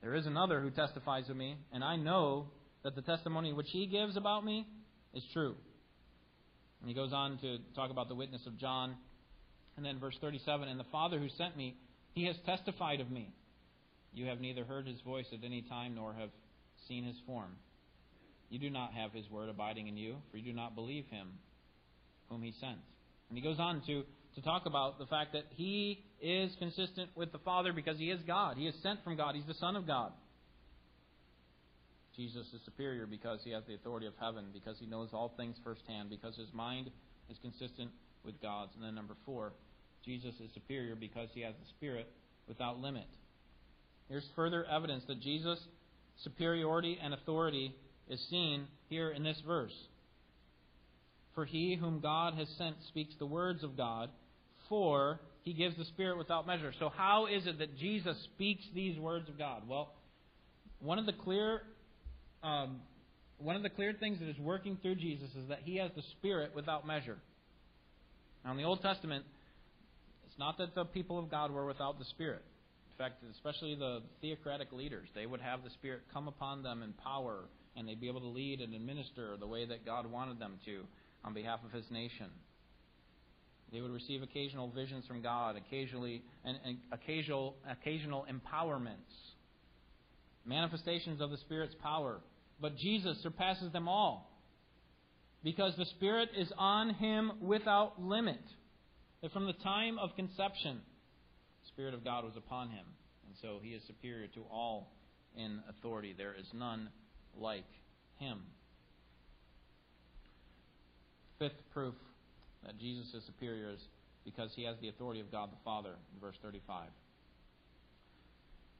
There 0.00 0.14
is 0.14 0.26
another 0.26 0.60
who 0.60 0.70
testifies 0.70 1.28
of 1.28 1.36
me, 1.36 1.56
and 1.72 1.84
I 1.84 1.96
know 1.96 2.46
that 2.84 2.94
the 2.94 3.02
testimony 3.02 3.52
which 3.52 3.70
he 3.70 3.86
gives 3.86 4.16
about 4.16 4.44
me 4.44 4.66
is 5.14 5.22
true. 5.32 5.54
And 6.80 6.88
he 6.88 6.94
goes 6.94 7.12
on 7.12 7.38
to 7.38 7.58
talk 7.74 7.90
about 7.90 8.08
the 8.08 8.14
witness 8.14 8.42
of 8.46 8.58
John. 8.58 8.96
And 9.76 9.86
then 9.86 9.98
verse 9.98 10.16
37 10.20 10.68
And 10.68 10.78
the 10.78 10.84
Father 10.90 11.18
who 11.18 11.28
sent 11.36 11.56
me, 11.56 11.76
he 12.12 12.26
has 12.26 12.36
testified 12.44 13.00
of 13.00 13.10
me. 13.10 13.32
You 14.12 14.26
have 14.26 14.40
neither 14.40 14.64
heard 14.64 14.86
his 14.86 15.00
voice 15.00 15.26
at 15.32 15.44
any 15.44 15.62
time 15.62 15.94
nor 15.94 16.12
have 16.12 16.30
seen 16.88 17.04
his 17.04 17.16
form. 17.26 17.50
You 18.50 18.58
do 18.58 18.68
not 18.68 18.92
have 18.92 19.12
his 19.12 19.30
word 19.30 19.48
abiding 19.48 19.88
in 19.88 19.96
you, 19.96 20.16
for 20.30 20.36
you 20.36 20.44
do 20.44 20.52
not 20.52 20.74
believe 20.74 21.06
him 21.06 21.28
whom 22.28 22.42
he 22.42 22.52
sent. 22.60 22.78
And 23.28 23.38
he 23.38 23.40
goes 23.40 23.58
on 23.58 23.80
to, 23.86 24.02
to 24.34 24.42
talk 24.42 24.66
about 24.66 24.98
the 24.98 25.06
fact 25.06 25.32
that 25.32 25.44
he 25.56 26.04
is 26.20 26.52
consistent 26.58 27.10
with 27.14 27.32
the 27.32 27.38
Father 27.38 27.72
because 27.72 27.98
he 27.98 28.10
is 28.10 28.20
God. 28.26 28.58
He 28.58 28.66
is 28.66 28.74
sent 28.82 29.02
from 29.04 29.16
God. 29.16 29.34
He's 29.34 29.46
the 29.46 29.54
Son 29.54 29.76
of 29.76 29.86
God. 29.86 30.12
Jesus 32.16 32.46
is 32.52 32.60
superior 32.64 33.06
because 33.06 33.40
he 33.42 33.50
has 33.52 33.64
the 33.66 33.74
authority 33.74 34.06
of 34.06 34.12
heaven, 34.20 34.46
because 34.52 34.76
he 34.78 34.86
knows 34.86 35.10
all 35.12 35.32
things 35.36 35.56
firsthand, 35.64 36.10
because 36.10 36.36
his 36.36 36.52
mind 36.52 36.90
is 37.30 37.38
consistent 37.40 37.90
with 38.24 38.40
God's. 38.42 38.72
And 38.74 38.84
then 38.84 38.94
number 38.94 39.16
four, 39.24 39.52
Jesus 40.04 40.34
is 40.40 40.50
superior 40.52 40.94
because 40.94 41.28
he 41.34 41.40
has 41.42 41.54
the 41.54 41.68
Spirit 41.76 42.06
without 42.46 42.78
limit. 42.78 43.06
Here's 44.08 44.28
further 44.36 44.64
evidence 44.64 45.04
that 45.08 45.20
Jesus' 45.20 45.60
superiority 46.22 46.98
and 47.02 47.14
authority 47.14 47.74
is 48.08 48.20
seen 48.28 48.66
here 48.88 49.10
in 49.10 49.22
this 49.22 49.40
verse. 49.46 49.74
For 51.34 51.46
he 51.46 51.76
whom 51.76 52.00
God 52.00 52.34
has 52.34 52.48
sent 52.58 52.76
speaks 52.88 53.14
the 53.18 53.26
words 53.26 53.64
of 53.64 53.76
God, 53.76 54.10
for 54.68 55.20
he 55.44 55.54
gives 55.54 55.76
the 55.76 55.84
Spirit 55.86 56.18
without 56.18 56.46
measure. 56.46 56.74
So, 56.78 56.90
how 56.90 57.26
is 57.26 57.46
it 57.46 57.58
that 57.58 57.78
Jesus 57.78 58.16
speaks 58.34 58.62
these 58.74 58.98
words 58.98 59.28
of 59.28 59.38
God? 59.38 59.62
Well, 59.66 59.94
one 60.80 60.98
of 60.98 61.06
the 61.06 61.12
clear 61.12 61.62
um, 62.42 62.80
one 63.38 63.56
of 63.56 63.62
the 63.62 63.70
clear 63.70 63.92
things 63.92 64.18
that 64.20 64.28
is 64.28 64.38
working 64.38 64.78
through 64.82 64.96
Jesus 64.96 65.28
is 65.30 65.48
that 65.48 65.60
he 65.64 65.76
has 65.76 65.90
the 65.96 66.02
Spirit 66.18 66.52
without 66.54 66.86
measure. 66.86 67.18
Now, 68.44 68.52
in 68.52 68.56
the 68.56 68.64
Old 68.64 68.82
Testament, 68.82 69.24
it's 70.26 70.38
not 70.38 70.58
that 70.58 70.74
the 70.74 70.84
people 70.84 71.18
of 71.18 71.30
God 71.30 71.50
were 71.50 71.66
without 71.66 71.98
the 71.98 72.04
Spirit. 72.06 72.42
In 72.90 72.98
fact, 72.98 73.22
especially 73.32 73.74
the 73.74 74.00
theocratic 74.20 74.72
leaders, 74.72 75.08
they 75.14 75.26
would 75.26 75.40
have 75.40 75.64
the 75.64 75.70
Spirit 75.70 76.02
come 76.12 76.28
upon 76.28 76.62
them 76.62 76.82
in 76.82 76.92
power, 76.92 77.44
and 77.76 77.88
they'd 77.88 78.00
be 78.00 78.08
able 78.08 78.20
to 78.20 78.28
lead 78.28 78.60
and 78.60 78.74
administer 78.74 79.36
the 79.38 79.46
way 79.46 79.64
that 79.66 79.84
God 79.84 80.10
wanted 80.10 80.38
them 80.38 80.58
to. 80.66 80.82
on 81.24 81.34
behalf 81.34 81.60
of 81.64 81.72
his 81.72 81.84
nation. 81.90 82.26
They 83.72 83.80
would 83.80 83.90
receive 83.90 84.22
occasional 84.22 84.68
visions 84.70 85.06
from 85.06 85.22
God, 85.22 85.56
occasionally 85.56 86.22
and, 86.44 86.58
and 86.64 86.78
occasional 86.92 87.56
occasional 87.70 88.26
empowerments, 88.30 89.14
manifestations 90.44 91.20
of 91.20 91.30
the 91.30 91.38
Spirit's 91.38 91.74
power. 91.82 92.20
But 92.62 92.76
Jesus 92.76 93.18
surpasses 93.22 93.72
them 93.72 93.88
all 93.88 94.30
because 95.42 95.74
the 95.76 95.84
Spirit 95.84 96.30
is 96.38 96.50
on 96.56 96.94
him 96.94 97.32
without 97.40 98.00
limit. 98.00 98.40
That 99.20 99.32
from 99.32 99.46
the 99.46 99.52
time 99.52 99.98
of 99.98 100.14
conception, 100.14 100.80
the 101.62 101.68
Spirit 101.68 101.92
of 101.92 102.04
God 102.04 102.24
was 102.24 102.36
upon 102.36 102.70
him, 102.70 102.84
and 103.26 103.36
so 103.42 103.58
he 103.60 103.70
is 103.70 103.82
superior 103.86 104.28
to 104.28 104.42
all 104.50 104.92
in 105.36 105.60
authority. 105.68 106.14
There 106.16 106.34
is 106.38 106.46
none 106.54 106.88
like 107.36 107.66
him. 108.18 108.38
Fifth 111.40 111.60
proof 111.72 111.94
that 112.64 112.78
Jesus 112.78 113.12
is 113.12 113.24
superior 113.26 113.70
is 113.70 113.80
because 114.24 114.50
he 114.54 114.64
has 114.64 114.76
the 114.80 114.88
authority 114.88 115.20
of 115.20 115.32
God 115.32 115.50
the 115.50 115.64
Father, 115.64 115.94
in 116.14 116.20
verse 116.20 116.36
35. 116.42 116.88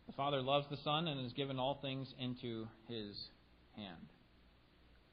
The 0.06 0.12
Father 0.12 0.40
loves 0.40 0.66
the 0.70 0.78
Son 0.84 1.08
and 1.08 1.20
has 1.20 1.32
given 1.32 1.58
all 1.58 1.78
things 1.82 2.12
into 2.20 2.68
his 2.88 3.16
hand. 3.76 4.08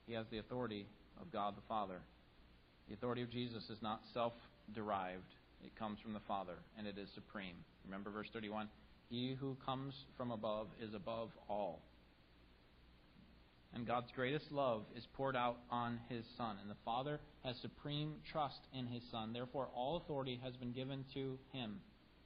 He 0.05 0.13
has 0.13 0.25
the 0.31 0.39
authority 0.39 0.87
of 1.21 1.31
God 1.31 1.55
the 1.55 1.67
Father. 1.67 2.01
The 2.87 2.95
authority 2.95 3.21
of 3.21 3.29
Jesus 3.29 3.69
is 3.69 3.81
not 3.81 4.01
self 4.13 4.33
derived, 4.73 5.33
it 5.63 5.75
comes 5.77 5.99
from 5.99 6.13
the 6.13 6.21
Father, 6.27 6.55
and 6.77 6.87
it 6.87 6.97
is 6.97 7.09
supreme. 7.13 7.55
Remember 7.85 8.09
verse 8.09 8.27
31? 8.33 8.69
He 9.09 9.35
who 9.39 9.57
comes 9.65 9.93
from 10.17 10.31
above 10.31 10.67
is 10.81 10.93
above 10.93 11.29
all. 11.47 11.81
And 13.73 13.85
God's 13.85 14.11
greatest 14.15 14.51
love 14.51 14.83
is 14.95 15.05
poured 15.13 15.35
out 15.35 15.57
on 15.69 15.99
His 16.09 16.25
Son. 16.37 16.57
And 16.61 16.69
the 16.69 16.75
Father 16.83 17.19
has 17.43 17.55
supreme 17.57 18.15
trust 18.31 18.59
in 18.73 18.87
His 18.87 19.03
Son. 19.11 19.31
Therefore, 19.33 19.69
all 19.75 19.97
authority 19.97 20.39
has 20.43 20.55
been 20.55 20.71
given 20.71 21.05
to 21.13 21.37
Him. 21.53 21.79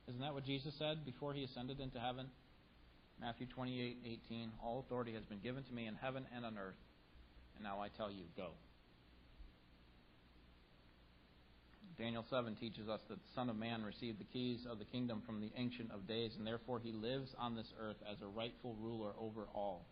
Isn't 0.08 0.22
that 0.22 0.34
what 0.34 0.46
Jesus 0.46 0.74
said 0.78 1.06
before 1.06 1.34
He 1.34 1.44
ascended 1.44 1.80
into 1.80 2.00
heaven? 2.00 2.28
Matthew 3.24 3.48
28 3.56 4.00
18. 4.28 4.52
All 4.62 4.84
authority 4.86 5.14
has 5.14 5.24
been 5.24 5.40
given 5.40 5.64
to 5.64 5.74
me 5.74 5.88
in 5.88 5.96
heaven 5.96 6.26
and 6.36 6.46
on 6.46 6.58
earth. 6.58 6.76
And 7.56 7.64
now 7.64 7.80
I 7.80 7.88
tell 7.88 8.12
you, 8.12 8.24
go. 8.36 8.50
Daniel 11.98 12.26
7 12.30 12.56
teaches 12.56 12.90
us 12.90 13.00
that 13.08 13.16
the 13.16 13.30
Son 13.34 13.50
of 13.50 13.56
Man 13.56 13.84
received 13.84 14.20
the 14.20 14.26
keys 14.26 14.66
of 14.70 14.78
the 14.78 14.84
kingdom 14.86 15.22
from 15.26 15.40
the 15.40 15.52
Ancient 15.56 15.92
of 15.92 16.06
Days, 16.06 16.32
and 16.38 16.46
therefore 16.46 16.82
he 16.84 16.92
lives 16.92 17.30
on 17.40 17.56
this 17.56 17.68
earth 17.80 17.96
as 18.12 18.18
a 18.22 18.28
rightful 18.28 18.76
ruler 18.82 19.12
over 19.18 19.48
all. 19.56 19.86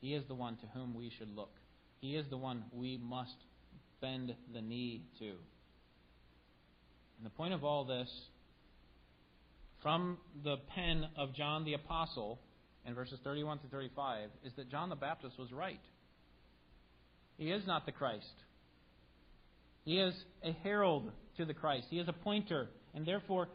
He 0.00 0.14
is 0.14 0.24
the 0.26 0.34
one 0.34 0.56
to 0.56 0.66
whom 0.72 0.94
we 0.94 1.10
should 1.18 1.34
look. 1.36 1.52
He 2.00 2.16
is 2.16 2.24
the 2.30 2.38
one 2.38 2.64
we 2.72 2.96
must 2.96 3.36
bend 4.00 4.34
the 4.54 4.62
knee 4.62 5.02
to. 5.18 5.30
And 7.18 7.24
the 7.24 7.30
point 7.30 7.52
of 7.52 7.62
all 7.62 7.84
this, 7.84 8.08
from 9.82 10.16
the 10.42 10.56
pen 10.74 11.04
of 11.16 11.34
John 11.34 11.64
the 11.64 11.74
Apostle, 11.74 12.38
in 12.86 12.94
verses 12.94 13.18
31 13.24 13.58
to 13.60 13.66
35, 13.68 14.28
is 14.44 14.52
that 14.56 14.70
John 14.70 14.88
the 14.88 14.96
Baptist 14.96 15.38
was 15.38 15.52
right. 15.52 15.80
He 17.36 17.50
is 17.50 17.66
not 17.66 17.86
the 17.86 17.92
Christ. 17.92 18.26
He 19.84 19.98
is 19.98 20.14
a 20.42 20.52
herald 20.62 21.10
to 21.36 21.44
the 21.44 21.54
Christ. 21.54 21.86
He 21.90 21.98
is 21.98 22.08
a 22.08 22.12
pointer, 22.12 22.68
and 22.94 23.06
therefore 23.06 23.48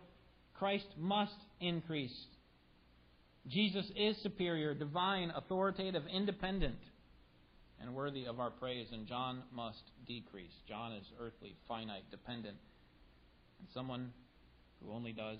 Christ 0.57 0.87
must 0.97 1.35
increase. 1.59 2.15
Jesus 3.47 3.85
is 3.95 4.17
superior, 4.21 4.73
divine, 4.73 5.31
authoritative, 5.35 6.03
independent, 6.13 6.77
and 7.81 7.95
worthy 7.95 8.25
of 8.25 8.39
our 8.39 8.51
praise, 8.51 8.87
and 8.91 9.07
John 9.07 9.41
must 9.53 9.81
decrease. 10.05 10.51
John 10.67 10.93
is 10.93 11.05
earthly, 11.19 11.55
finite, 11.67 12.03
dependent, 12.11 12.57
and 13.59 13.67
someone 13.73 14.11
who 14.83 14.91
only 14.91 15.13
does 15.13 15.39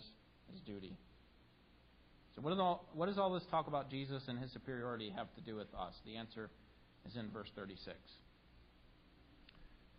his 0.51 0.61
duty. 0.61 0.95
So, 2.39 2.45
what, 2.47 2.57
all, 2.57 2.85
what 2.93 3.07
does 3.07 3.17
all 3.17 3.33
this 3.33 3.43
talk 3.51 3.67
about 3.67 3.89
Jesus 3.89 4.23
and 4.27 4.39
his 4.39 4.51
superiority 4.53 5.11
have 5.15 5.33
to 5.35 5.41
do 5.41 5.55
with 5.55 5.67
us? 5.77 5.93
The 6.05 6.15
answer 6.15 6.49
is 7.05 7.17
in 7.17 7.29
verse 7.31 7.49
36. 7.55 7.97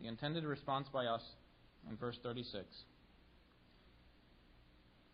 The 0.00 0.09
intended 0.09 0.44
response 0.44 0.88
by 0.90 1.05
us 1.05 1.22
in 1.88 1.96
verse 1.96 2.18
36. 2.22 2.64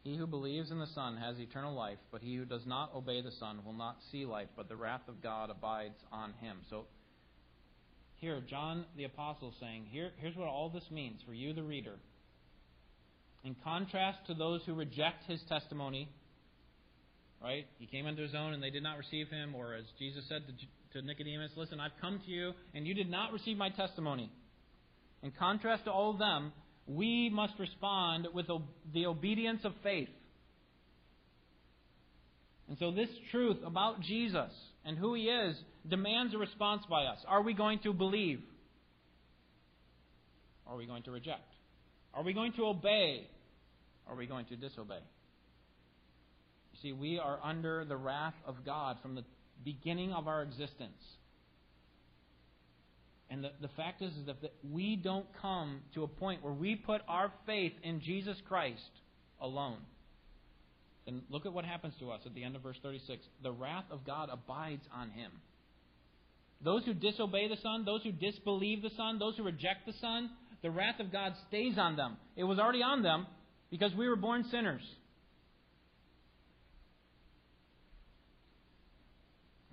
He 0.04 0.16
who 0.16 0.28
believes 0.28 0.70
in 0.70 0.78
the 0.78 0.86
Son 0.94 1.16
has 1.16 1.40
eternal 1.40 1.74
life, 1.74 1.98
but 2.12 2.22
he 2.22 2.36
who 2.36 2.44
does 2.44 2.64
not 2.64 2.94
obey 2.94 3.22
the 3.22 3.32
Son 3.32 3.58
will 3.64 3.72
not 3.72 3.96
see 4.12 4.24
life, 4.24 4.48
but 4.56 4.68
the 4.68 4.76
wrath 4.76 5.08
of 5.08 5.20
God 5.20 5.50
abides 5.50 5.98
on 6.12 6.32
him. 6.40 6.58
So, 6.70 6.84
here, 8.20 8.40
John 8.48 8.84
the 8.96 9.04
Apostle 9.04 9.52
saying, 9.58 9.86
here, 9.90 10.12
here's 10.18 10.36
what 10.36 10.46
all 10.46 10.70
this 10.70 10.88
means 10.92 11.20
for 11.26 11.34
you, 11.34 11.52
the 11.52 11.64
reader. 11.64 11.96
In 13.42 13.56
contrast 13.64 14.18
to 14.28 14.34
those 14.34 14.60
who 14.64 14.74
reject 14.74 15.24
his 15.26 15.40
testimony, 15.48 16.08
right? 17.42 17.66
He 17.78 17.86
came 17.86 18.06
into 18.06 18.22
his 18.22 18.34
own 18.34 18.52
and 18.52 18.62
they 18.62 18.70
did 18.70 18.82
not 18.82 18.98
receive 18.98 19.28
him, 19.28 19.54
or 19.54 19.74
as 19.74 19.84
Jesus 19.98 20.24
said 20.28 20.42
to, 20.46 21.00
to 21.00 21.06
Nicodemus, 21.06 21.52
Listen, 21.56 21.80
I've 21.80 21.98
come 22.00 22.20
to 22.24 22.30
you 22.30 22.52
and 22.74 22.86
you 22.86 22.94
did 22.94 23.10
not 23.10 23.32
receive 23.32 23.56
my 23.56 23.70
testimony. 23.70 24.30
In 25.22 25.32
contrast 25.32 25.84
to 25.84 25.90
all 25.90 26.10
of 26.10 26.18
them, 26.18 26.52
we 26.86 27.30
must 27.30 27.54
respond 27.58 28.28
with 28.32 28.46
the 28.94 29.06
obedience 29.06 29.60
of 29.64 29.72
faith. 29.82 30.08
And 32.68 32.78
so, 32.78 32.90
this 32.90 33.08
truth 33.30 33.58
about 33.64 34.00
Jesus 34.00 34.50
and 34.84 34.98
who 34.98 35.14
he 35.14 35.24
is 35.24 35.56
demands 35.88 36.34
a 36.34 36.38
response 36.38 36.82
by 36.88 37.04
us. 37.04 37.18
Are 37.26 37.42
we 37.42 37.54
going 37.54 37.78
to 37.80 37.92
believe? 37.92 38.40
Are 40.66 40.76
we 40.76 40.86
going 40.86 41.04
to 41.04 41.12
reject? 41.12 41.48
Are 42.12 42.24
we 42.24 42.32
going 42.32 42.52
to 42.54 42.66
obey? 42.66 43.28
Are 44.08 44.16
we 44.16 44.26
going 44.26 44.46
to 44.46 44.56
disobey? 44.56 44.98
See, 46.82 46.92
we 46.92 47.18
are 47.18 47.38
under 47.42 47.84
the 47.84 47.96
wrath 47.96 48.34
of 48.46 48.64
God 48.64 48.98
from 49.02 49.14
the 49.14 49.24
beginning 49.64 50.12
of 50.12 50.28
our 50.28 50.42
existence. 50.42 51.02
And 53.28 53.42
the, 53.42 53.50
the 53.60 53.68
fact 53.76 54.02
is, 54.02 54.12
is 54.12 54.26
that 54.26 54.36
we 54.70 54.96
don't 54.96 55.26
come 55.40 55.80
to 55.94 56.04
a 56.04 56.08
point 56.08 56.44
where 56.44 56.52
we 56.52 56.76
put 56.76 57.00
our 57.08 57.32
faith 57.44 57.72
in 57.82 58.00
Jesus 58.00 58.36
Christ 58.48 58.80
alone. 59.40 59.78
And 61.06 61.22
look 61.30 61.46
at 61.46 61.52
what 61.52 61.64
happens 61.64 61.94
to 62.00 62.10
us 62.10 62.20
at 62.26 62.34
the 62.34 62.44
end 62.44 62.56
of 62.56 62.62
verse 62.62 62.76
36. 62.82 63.22
The 63.42 63.52
wrath 63.52 63.84
of 63.90 64.04
God 64.04 64.28
abides 64.30 64.82
on 64.94 65.10
him. 65.10 65.30
Those 66.62 66.84
who 66.84 66.94
disobey 66.94 67.48
the 67.48 67.56
Son, 67.62 67.84
those 67.84 68.02
who 68.02 68.12
disbelieve 68.12 68.82
the 68.82 68.90
Son, 68.96 69.18
those 69.18 69.36
who 69.36 69.42
reject 69.42 69.86
the 69.86 69.92
Son, 70.00 70.30
the 70.62 70.70
wrath 70.70 71.00
of 71.00 71.12
God 71.12 71.34
stays 71.48 71.78
on 71.78 71.96
them. 71.96 72.16
It 72.36 72.44
was 72.44 72.58
already 72.58 72.82
on 72.82 73.02
them 73.02 73.26
because 73.70 73.94
we 73.94 74.08
were 74.08 74.16
born 74.16 74.44
sinners. 74.50 74.82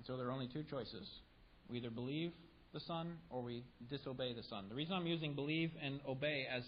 And 0.04 0.08
so 0.10 0.18
there 0.18 0.28
are 0.28 0.32
only 0.32 0.50
two 0.52 0.64
choices. 0.70 1.08
We 1.70 1.78
either 1.78 1.90
believe 1.90 2.34
the 2.74 2.82
Son 2.82 3.14
or 3.30 3.42
we 3.42 3.64
disobey 3.90 4.34
the 4.34 4.44
Son. 4.50 4.66
The 4.68 4.76
reason 4.76 4.96
I'm 4.96 5.08
using 5.08 5.34
believe 5.34 5.72
and 5.82 6.02
obey 6.06 6.46
as 6.54 6.64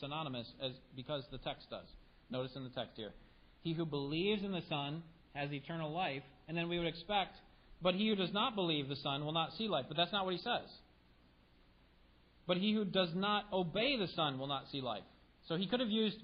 synonymous 0.00 0.46
is 0.62 0.72
because 0.96 1.24
the 1.30 1.36
text 1.36 1.68
does. 1.68 1.84
Notice 2.30 2.52
in 2.56 2.64
the 2.64 2.70
text 2.70 2.92
here. 2.96 3.10
He 3.60 3.74
who 3.74 3.84
believes 3.84 4.42
in 4.42 4.52
the 4.52 4.62
Son 4.70 5.02
has 5.34 5.52
eternal 5.52 5.92
life, 5.92 6.22
and 6.48 6.56
then 6.56 6.70
we 6.70 6.78
would 6.78 6.86
expect, 6.86 7.36
but 7.82 7.94
he 7.94 8.08
who 8.08 8.16
does 8.16 8.32
not 8.32 8.54
believe 8.54 8.88
the 8.88 8.96
Son 8.96 9.26
will 9.26 9.32
not 9.32 9.50
see 9.58 9.68
life. 9.68 9.84
But 9.86 9.98
that's 9.98 10.12
not 10.12 10.24
what 10.24 10.32
he 10.32 10.40
says. 10.40 10.70
But 12.46 12.56
he 12.56 12.72
who 12.72 12.86
does 12.86 13.10
not 13.14 13.44
obey 13.52 13.98
the 13.98 14.08
Son 14.16 14.38
will 14.38 14.46
not 14.46 14.64
see 14.72 14.80
life. 14.80 15.04
So 15.48 15.56
he 15.56 15.66
could 15.66 15.80
have 15.80 15.90
used 15.90 16.16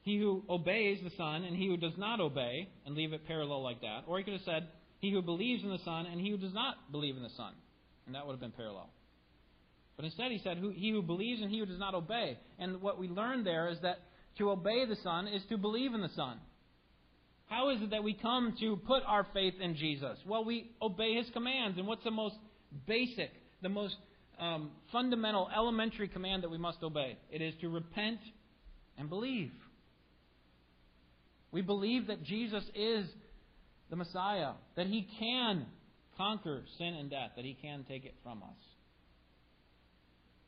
he 0.00 0.16
who 0.16 0.42
obeys 0.48 1.00
the 1.04 1.12
Son 1.18 1.44
and 1.44 1.54
he 1.54 1.66
who 1.66 1.76
does 1.76 1.98
not 1.98 2.18
obey, 2.18 2.70
and 2.86 2.94
leave 2.94 3.12
it 3.12 3.26
parallel 3.26 3.62
like 3.62 3.82
that. 3.82 4.04
Or 4.06 4.16
he 4.16 4.24
could 4.24 4.32
have 4.32 4.42
said, 4.46 4.68
he 5.00 5.10
who 5.10 5.22
believes 5.22 5.62
in 5.62 5.70
the 5.70 5.78
Son 5.84 6.06
and 6.06 6.20
he 6.20 6.30
who 6.30 6.38
does 6.38 6.54
not 6.54 6.90
believe 6.92 7.16
in 7.16 7.22
the 7.22 7.30
Son 7.36 7.52
and 8.06 8.14
that 8.14 8.26
would 8.26 8.32
have 8.32 8.40
been 8.40 8.52
parallel. 8.52 8.88
But 9.96 10.04
instead, 10.04 10.30
he 10.30 10.40
said, 10.42 10.58
He 10.74 10.90
who 10.90 11.02
believes 11.02 11.42
and 11.42 11.50
he 11.50 11.58
who 11.58 11.66
does 11.66 11.78
not 11.78 11.94
obey. 11.94 12.38
And 12.58 12.80
what 12.80 12.98
we 12.98 13.08
learn 13.08 13.44
there 13.44 13.68
is 13.68 13.78
that 13.82 13.98
to 14.38 14.50
obey 14.50 14.84
the 14.86 14.96
Son 14.96 15.26
is 15.26 15.42
to 15.48 15.58
believe 15.58 15.94
in 15.94 16.02
the 16.02 16.10
Son. 16.10 16.38
How 17.46 17.70
is 17.70 17.80
it 17.80 17.90
that 17.90 18.02
we 18.02 18.12
come 18.12 18.54
to 18.60 18.76
put 18.76 19.02
our 19.06 19.26
faith 19.32 19.54
in 19.60 19.76
Jesus? 19.76 20.18
Well, 20.26 20.44
we 20.44 20.70
obey 20.82 21.14
his 21.14 21.30
commands. 21.30 21.78
And 21.78 21.86
what's 21.86 22.04
the 22.04 22.10
most 22.10 22.34
basic, 22.86 23.30
the 23.62 23.68
most 23.68 23.96
um, 24.38 24.70
fundamental, 24.92 25.48
elementary 25.54 26.08
command 26.08 26.42
that 26.42 26.50
we 26.50 26.58
must 26.58 26.82
obey? 26.82 27.16
It 27.30 27.40
is 27.40 27.54
to 27.60 27.68
repent 27.68 28.18
and 28.98 29.08
believe. 29.08 29.52
We 31.52 31.62
believe 31.62 32.08
that 32.08 32.22
Jesus 32.24 32.64
is 32.74 33.06
the 33.90 33.96
Messiah, 33.96 34.52
that 34.76 34.86
he 34.86 35.08
can 35.18 35.66
conquer 36.16 36.62
sin 36.78 36.94
and 36.94 37.10
death, 37.10 37.30
that 37.36 37.44
He 37.44 37.54
can 37.54 37.84
take 37.88 38.04
it 38.04 38.14
from 38.22 38.42
us. 38.42 38.64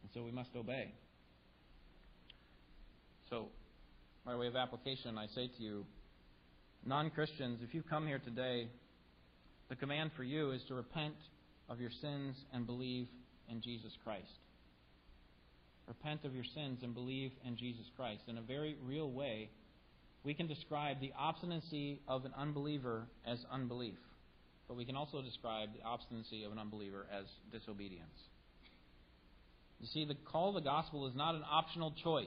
And 0.03 0.11
so 0.14 0.22
we 0.22 0.31
must 0.31 0.51
obey. 0.57 0.92
So, 3.31 3.48
by 4.24 4.35
way 4.37 4.46
of 4.46 4.57
application, 4.57 5.18
I 5.18 5.27
say 5.27 5.51
to 5.57 5.62
you, 5.62 5.85
non 6.85 7.11
Christians, 7.11 7.61
if 7.62 7.74
you 7.74 7.83
come 7.83 8.07
here 8.07 8.18
today, 8.18 8.68
the 9.68 9.77
command 9.77 10.12
for 10.16 10.24
you 10.24 10.53
is 10.53 10.62
to 10.68 10.74
repent 10.74 11.16
of 11.68 11.81
your 11.81 11.90
sins 12.01 12.37
and 12.53 12.66
believe 12.66 13.07
in 13.51 13.61
Jesus 13.61 13.92
Christ. 14.03 14.24
Repent 15.87 16.24
of 16.24 16.35
your 16.35 16.44
sins 16.55 16.81
and 16.83 16.94
believe 16.94 17.33
in 17.46 17.57
Jesus 17.57 17.85
Christ. 17.96 18.22
In 18.29 18.38
a 18.38 18.42
very 18.42 18.77
real 18.83 19.11
way, 19.11 19.51
we 20.28 20.34
can 20.34 20.46
describe 20.46 21.00
the 21.00 21.10
obstinacy 21.18 22.02
of 22.06 22.26
an 22.26 22.32
unbeliever 22.36 23.06
as 23.26 23.38
unbelief, 23.50 23.94
but 24.68 24.76
we 24.76 24.84
can 24.84 24.94
also 24.94 25.22
describe 25.22 25.70
the 25.72 25.82
obstinacy 25.82 26.44
of 26.44 26.52
an 26.52 26.58
unbeliever 26.58 27.06
as 27.10 27.24
disobedience. 27.50 28.28
You 29.80 29.86
see, 29.86 30.04
the 30.04 30.16
call 30.30 30.50
of 30.50 30.54
the 30.56 30.68
gospel 30.68 31.06
is 31.06 31.14
not 31.16 31.34
an 31.34 31.40
optional 31.50 31.94
choice 32.04 32.26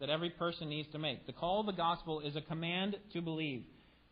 that 0.00 0.08
every 0.08 0.30
person 0.30 0.70
needs 0.70 0.88
to 0.92 0.98
make. 0.98 1.26
The 1.26 1.34
call 1.34 1.60
of 1.60 1.66
the 1.66 1.72
gospel 1.72 2.20
is 2.20 2.36
a 2.36 2.40
command 2.40 2.96
to 3.12 3.20
believe. 3.20 3.64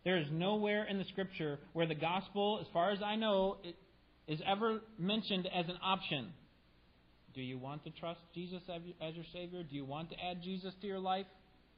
There 0.05 0.19
is 0.19 0.27
nowhere 0.31 0.85
in 0.85 0.99
the 0.99 1.05
scripture 1.05 1.59
where 1.73 1.87
the 1.87 1.95
gospel, 1.95 2.59
as 2.61 2.67
far 2.75 2.91
as 2.91 2.99
I 3.03 3.17
know, 3.17 3.57
is 4.29 4.41
ever 4.47 4.83
mentioned 4.99 5.47
as 5.47 5.65
an 5.71 5.79
option. 5.83 6.27
Do 7.35 7.41
you 7.41 7.57
want 7.57 7.85
to 7.85 7.91
trust 7.91 8.21
Jesus 8.35 8.61
as 9.01 9.15
your 9.15 9.25
Savior? 9.33 9.63
Do 9.63 9.75
you 9.75 9.87
want 9.87 10.11
to 10.11 10.17
add 10.23 10.43
Jesus 10.43 10.75
to 10.83 10.87
your 10.87 10.99
life? 10.99 11.25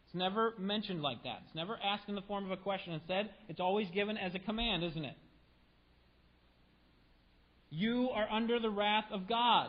It's 0.09 0.14
never 0.14 0.55
mentioned 0.59 1.03
like 1.03 1.23
that. 1.25 1.42
It's 1.44 1.55
never 1.55 1.77
asked 1.85 2.09
in 2.09 2.14
the 2.14 2.23
form 2.23 2.47
of 2.47 2.51
a 2.51 2.57
question. 2.57 2.94
Instead, 2.94 3.29
it's 3.51 3.61
always 3.61 3.88
given 3.90 4.16
as 4.16 4.35
a 4.35 4.38
command, 4.38 4.83
isn't 4.83 5.05
it? 5.05 5.16
You 7.68 8.09
are 8.14 8.27
under 8.31 8.59
the 8.59 8.71
wrath 8.71 9.05
of 9.12 9.29
God. 9.29 9.68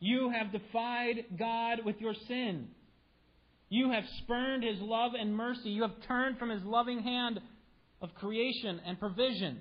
You 0.00 0.30
have 0.30 0.50
defied 0.50 1.24
God 1.38 1.84
with 1.84 2.00
your 2.00 2.14
sin. 2.26 2.66
You 3.68 3.92
have 3.92 4.02
spurned 4.24 4.64
His 4.64 4.80
love 4.80 5.12
and 5.16 5.36
mercy. 5.36 5.70
You 5.70 5.82
have 5.82 6.02
turned 6.08 6.38
from 6.40 6.50
His 6.50 6.64
loving 6.64 7.00
hand 7.04 7.38
of 8.02 8.12
creation 8.16 8.80
and 8.84 8.98
provision. 8.98 9.60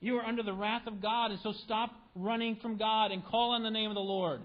You 0.00 0.16
are 0.18 0.24
under 0.24 0.44
the 0.44 0.52
wrath 0.52 0.86
of 0.86 1.02
God, 1.02 1.32
and 1.32 1.40
so 1.42 1.52
stop 1.64 1.90
running 2.14 2.56
from 2.62 2.76
God 2.78 3.10
and 3.10 3.24
call 3.24 3.50
on 3.50 3.64
the 3.64 3.70
name 3.70 3.90
of 3.90 3.96
the 3.96 4.00
Lord. 4.00 4.42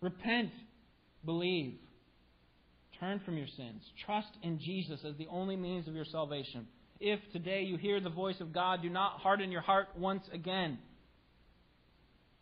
Repent, 0.00 0.50
believe, 1.24 1.74
turn 3.00 3.20
from 3.24 3.36
your 3.36 3.46
sins, 3.56 3.82
trust 4.06 4.30
in 4.42 4.58
Jesus 4.58 5.00
as 5.04 5.16
the 5.16 5.28
only 5.28 5.56
means 5.56 5.88
of 5.88 5.94
your 5.94 6.04
salvation. 6.04 6.66
If 7.00 7.20
today 7.32 7.62
you 7.62 7.76
hear 7.76 8.00
the 8.00 8.10
voice 8.10 8.40
of 8.40 8.52
God, 8.52 8.82
do 8.82 8.88
not 8.88 9.18
harden 9.18 9.50
your 9.50 9.60
heart 9.60 9.88
once 9.96 10.24
again. 10.32 10.78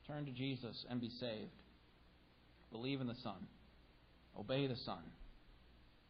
Turn 0.07 0.27
to 0.27 0.33
Jesus 0.33 0.85
and 0.91 1.01
be 1.01 1.09
saved. 1.09 1.51
Believe 2.71 3.01
in 3.01 3.07
the 3.07 3.15
Son. 3.23 3.47
Obey 4.39 4.67
the 4.67 4.77
Son. 4.85 5.03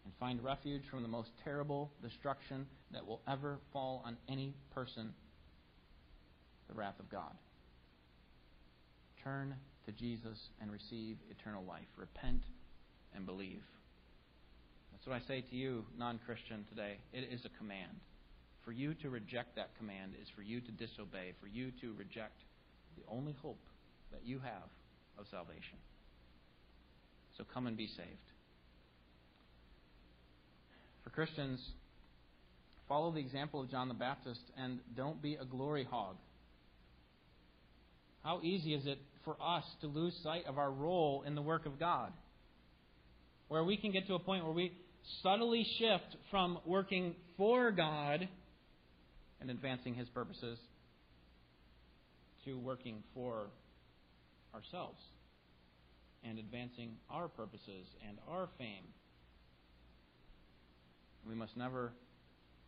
And 0.04 0.14
find 0.18 0.42
refuge 0.42 0.82
from 0.90 1.02
the 1.02 1.08
most 1.08 1.30
terrible 1.44 1.92
destruction 2.02 2.66
that 2.92 3.06
will 3.06 3.20
ever 3.28 3.58
fall 3.72 4.02
on 4.04 4.16
any 4.28 4.54
person 4.74 5.12
the 6.68 6.74
wrath 6.74 6.98
of 6.98 7.10
God. 7.10 7.34
Turn 9.22 9.54
to 9.86 9.92
Jesus 9.92 10.38
and 10.60 10.70
receive 10.70 11.16
eternal 11.30 11.64
life. 11.64 11.86
Repent 11.96 12.42
and 13.14 13.26
believe. 13.26 13.62
That's 14.92 15.06
what 15.06 15.16
I 15.16 15.26
say 15.26 15.44
to 15.48 15.56
you, 15.56 15.84
non 15.98 16.20
Christian, 16.26 16.64
today. 16.68 16.98
It 17.12 17.32
is 17.32 17.44
a 17.44 17.58
command. 17.58 17.92
For 18.64 18.72
you 18.72 18.94
to 18.94 19.08
reject 19.08 19.56
that 19.56 19.70
command 19.78 20.12
is 20.20 20.28
for 20.36 20.42
you 20.42 20.60
to 20.60 20.70
disobey, 20.72 21.32
for 21.40 21.46
you 21.46 21.72
to 21.80 21.94
reject 21.94 22.36
the 22.96 23.02
only 23.10 23.34
hope 23.40 23.60
that 24.12 24.20
you 24.24 24.38
have 24.40 24.68
of 25.18 25.24
salvation. 25.30 25.78
So 27.38 27.44
come 27.54 27.66
and 27.66 27.76
be 27.76 27.86
saved. 27.86 28.08
For 31.02 31.10
Christians, 31.10 31.60
follow 32.88 33.10
the 33.10 33.20
example 33.20 33.62
of 33.62 33.70
John 33.70 33.88
the 33.88 33.94
Baptist 33.94 34.42
and 34.58 34.80
don't 34.94 35.22
be 35.22 35.36
a 35.36 35.44
glory 35.44 35.84
hog. 35.84 36.16
How 38.22 38.40
easy 38.42 38.74
is 38.74 38.86
it 38.86 38.98
for 39.24 39.36
us 39.40 39.64
to 39.80 39.86
lose 39.86 40.14
sight 40.22 40.44
of 40.46 40.58
our 40.58 40.70
role 40.70 41.24
in 41.26 41.34
the 41.34 41.42
work 41.42 41.64
of 41.64 41.78
God? 41.78 42.12
Where 43.50 43.64
we 43.64 43.76
can 43.76 43.90
get 43.90 44.06
to 44.06 44.14
a 44.14 44.20
point 44.20 44.44
where 44.44 44.52
we 44.52 44.70
subtly 45.24 45.66
shift 45.80 46.16
from 46.30 46.60
working 46.64 47.16
for 47.36 47.72
God 47.72 48.28
and 49.40 49.50
advancing 49.50 49.92
His 49.94 50.08
purposes 50.10 50.56
to 52.44 52.56
working 52.56 53.02
for 53.12 53.48
ourselves 54.54 55.00
and 56.22 56.38
advancing 56.38 56.92
our 57.10 57.26
purposes 57.26 57.88
and 58.08 58.18
our 58.28 58.48
fame. 58.56 58.84
We 61.26 61.34
must 61.34 61.56
never 61.56 61.92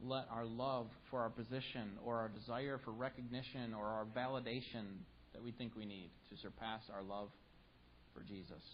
let 0.05 0.27
our 0.33 0.45
love 0.45 0.89
for 1.13 1.21
our 1.21 1.31
position 1.31 1.93
or 2.05 2.17
our 2.17 2.29
desire 2.29 2.81
for 2.85 2.91
recognition 2.91 3.73
or 3.73 3.87
our 3.87 4.07
validation 4.17 4.99
that 5.33 5.45
we 5.45 5.53
think 5.53 5.77
we 5.77 5.87
need 5.87 6.11
to 6.29 6.37
surpass 6.43 6.81
our 6.93 7.05
love 7.05 7.29
for 8.13 8.25
Jesus. 8.25 8.65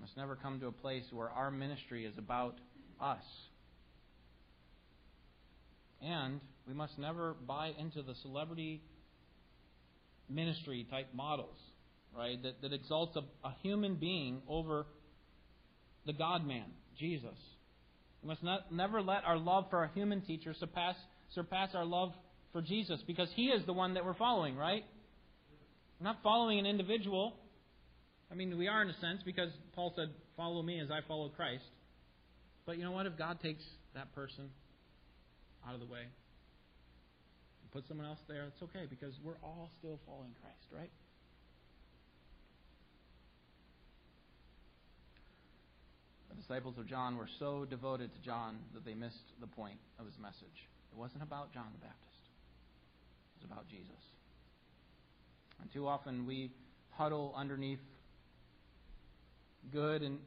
Must 0.00 0.16
never 0.16 0.36
come 0.36 0.60
to 0.60 0.66
a 0.66 0.72
place 0.72 1.04
where 1.12 1.28
our 1.30 1.50
ministry 1.50 2.06
is 2.06 2.16
about 2.16 2.56
us. 3.00 3.22
And 6.02 6.40
we 6.66 6.72
must 6.72 6.98
never 6.98 7.34
buy 7.46 7.72
into 7.78 8.02
the 8.02 8.14
celebrity 8.22 8.82
ministry 10.28 10.86
type 10.90 11.08
models, 11.14 11.56
right? 12.16 12.42
That, 12.42 12.62
that 12.62 12.72
exalts 12.72 13.16
a, 13.16 13.46
a 13.46 13.54
human 13.62 13.96
being 13.96 14.40
over 14.48 14.86
the 16.06 16.12
God 16.12 16.46
man, 16.46 16.66
Jesus. 16.98 17.36
We 18.22 18.28
must 18.28 18.42
not, 18.42 18.72
never 18.72 19.02
let 19.02 19.24
our 19.24 19.36
love 19.36 19.66
for 19.70 19.84
a 19.84 19.90
human 19.92 20.22
teacher 20.22 20.54
surpass, 20.58 20.96
surpass 21.34 21.70
our 21.74 21.84
love 21.84 22.12
for 22.52 22.62
Jesus 22.62 23.00
because 23.06 23.28
he 23.34 23.46
is 23.46 23.64
the 23.66 23.72
one 23.72 23.94
that 23.94 24.04
we're 24.04 24.14
following, 24.14 24.56
right? 24.56 24.84
We're 26.00 26.04
not 26.04 26.18
following 26.22 26.58
an 26.58 26.66
individual. 26.66 27.34
I 28.30 28.34
mean, 28.34 28.56
we 28.56 28.68
are 28.68 28.82
in 28.82 28.88
a 28.90 28.98
sense 29.00 29.22
because 29.24 29.50
Paul 29.74 29.92
said, 29.96 30.08
Follow 30.36 30.62
me 30.62 30.80
as 30.80 30.90
I 30.90 31.00
follow 31.06 31.28
Christ. 31.28 31.64
But 32.64 32.78
you 32.78 32.84
know 32.84 32.92
what? 32.92 33.06
If 33.06 33.18
God 33.18 33.40
takes 33.42 33.64
that 33.94 34.14
person 34.14 34.48
out 35.66 35.74
of 35.74 35.80
the 35.80 35.86
way 35.86 36.00
and 37.62 37.70
puts 37.72 37.88
someone 37.88 38.06
else 38.06 38.20
there, 38.28 38.44
it's 38.44 38.62
okay 38.62 38.86
because 38.88 39.12
we're 39.24 39.40
all 39.42 39.70
still 39.78 39.98
following 40.06 40.30
Christ, 40.40 40.64
right? 40.72 40.90
The 46.30 46.36
disciples 46.36 46.78
of 46.78 46.86
John 46.86 47.16
were 47.16 47.28
so 47.38 47.66
devoted 47.68 48.14
to 48.14 48.20
John 48.22 48.58
that 48.74 48.84
they 48.84 48.94
missed 48.94 49.34
the 49.40 49.48
point 49.48 49.78
of 49.98 50.06
his 50.06 50.14
message. 50.22 50.68
It 50.92 50.98
wasn't 50.98 51.22
about 51.22 51.52
John 51.52 51.66
the 51.74 51.84
Baptist 51.84 52.10
it 53.40 53.44
was 53.44 53.50
about 53.50 53.68
Jesus. 53.68 54.02
And 55.60 55.72
too 55.72 55.86
often 55.86 56.26
we 56.26 56.50
huddle 56.90 57.32
underneath 57.36 57.80
good 59.72 60.02
and 60.02 60.18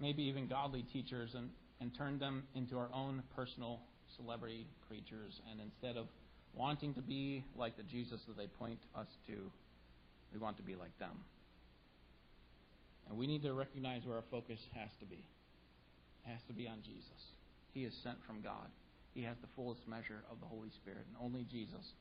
maybe 0.00 0.24
even 0.24 0.46
godly 0.46 0.84
teachers 0.92 1.34
and, 1.34 1.50
and 1.80 1.96
turn 1.96 2.18
them 2.18 2.44
into 2.54 2.76
our 2.76 2.88
own 2.92 3.22
personal 3.34 3.80
celebrity 4.16 4.66
preachers. 4.88 5.40
And 5.50 5.60
instead 5.60 5.96
of 5.96 6.06
wanting 6.54 6.94
to 6.94 7.02
be 7.02 7.44
like 7.56 7.76
the 7.76 7.82
Jesus 7.82 8.20
that 8.28 8.36
they 8.36 8.46
point 8.46 8.80
us 8.94 9.08
to, 9.28 9.50
we 10.32 10.38
want 10.38 10.56
to 10.56 10.62
be 10.62 10.74
like 10.74 10.96
them. 10.98 11.24
And 13.08 13.18
we 13.18 13.26
need 13.26 13.42
to 13.42 13.52
recognize 13.52 14.02
where 14.04 14.16
our 14.16 14.24
focus 14.30 14.60
has 14.74 14.90
to 15.00 15.06
be. 15.06 15.24
It 16.26 16.30
has 16.30 16.40
to 16.48 16.54
be 16.54 16.66
on 16.66 16.78
Jesus. 16.82 17.20
He 17.72 17.84
is 17.84 17.92
sent 18.02 18.18
from 18.26 18.40
God. 18.40 18.68
He 19.14 19.22
has 19.22 19.36
the 19.40 19.48
fullest 19.54 19.86
measure 19.86 20.24
of 20.30 20.40
the 20.40 20.46
Holy 20.46 20.70
Spirit. 20.70 21.04
And 21.06 21.16
only 21.22 21.46
Jesus 21.50 21.92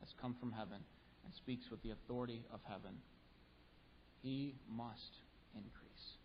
has 0.00 0.08
come 0.20 0.36
from 0.38 0.52
heaven 0.52 0.78
and 1.24 1.34
speaks 1.34 1.70
with 1.70 1.82
the 1.82 1.90
authority 1.90 2.42
of 2.52 2.60
heaven. 2.64 2.94
He 4.22 4.54
must 4.70 5.16
increase. 5.52 6.16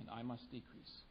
And 0.00 0.08
I 0.10 0.22
must 0.22 0.50
decrease. 0.50 1.02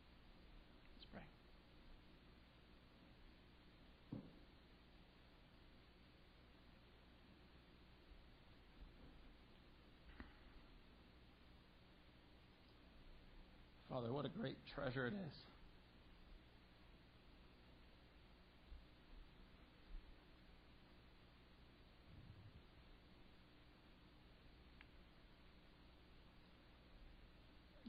Father, 14.00 14.14
what 14.14 14.26
a 14.26 14.30
great 14.30 14.56
treasure 14.74 15.08
it 15.08 15.14
is. 15.14 15.36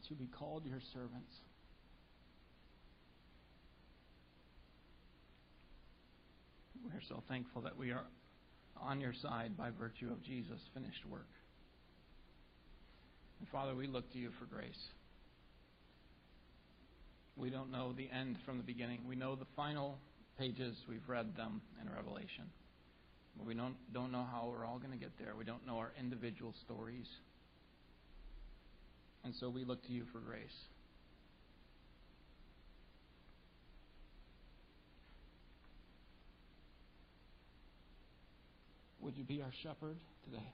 To 0.09 0.15
be 0.17 0.27
called 0.27 0.67
your 0.67 0.81
servants. 0.93 1.33
We're 6.85 7.01
so 7.09 7.23
thankful 7.29 7.63
that 7.63 7.79
we 7.79 7.93
are 7.93 8.03
on 8.77 9.01
your 9.01 9.13
side 9.23 9.57
by 9.57 9.71
virtue 9.71 10.11
of 10.11 10.21
Jesus' 10.25 10.59
finished 10.75 11.07
work. 11.09 11.29
And 13.39 13.49
Father, 13.51 13.77
we 13.77 13.87
look 13.87 14.13
to 14.15 14.19
you 14.19 14.31
for 14.41 14.47
grace. 14.47 14.89
We 17.37 17.51
don't 17.51 17.71
know 17.71 17.93
the 17.93 18.09
end 18.11 18.37
from 18.45 18.59
the 18.59 18.63
beginning. 18.63 19.01
We 19.09 19.17
know 19.17 19.35
the 19.35 19.47
final 19.57 19.99
pages, 20.39 20.77
we've 20.89 21.07
read 21.07 21.37
them 21.37 21.61
in 21.81 21.91
Revelation. 21.93 22.45
But 23.37 23.47
we 23.47 23.55
don't, 23.55 23.77
don't 23.93 24.13
know 24.13 24.27
how 24.31 24.51
we're 24.51 24.65
all 24.65 24.79
going 24.79 24.93
to 24.93 24.99
get 24.99 25.13
there. 25.19 25.35
We 25.37 25.45
don't 25.45 25.67
know 25.67 25.79
our 25.79 25.93
individual 25.99 26.55
stories. 26.65 27.07
And 29.25 29.35
so 29.39 29.49
we 29.51 29.65
look 29.65 29.85
to 29.87 29.93
you 29.93 30.05
for 30.13 30.19
grace. 30.19 30.49
Would 39.01 39.17
you 39.17 39.25
be 39.25 39.43
our 39.43 39.53
shepherd 39.63 39.97
today? 40.25 40.53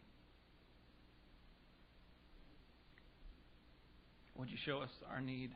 Would 4.37 4.51
you 4.51 4.57
show 4.65 4.81
us 4.81 4.91
our 5.11 5.21
need 5.21 5.51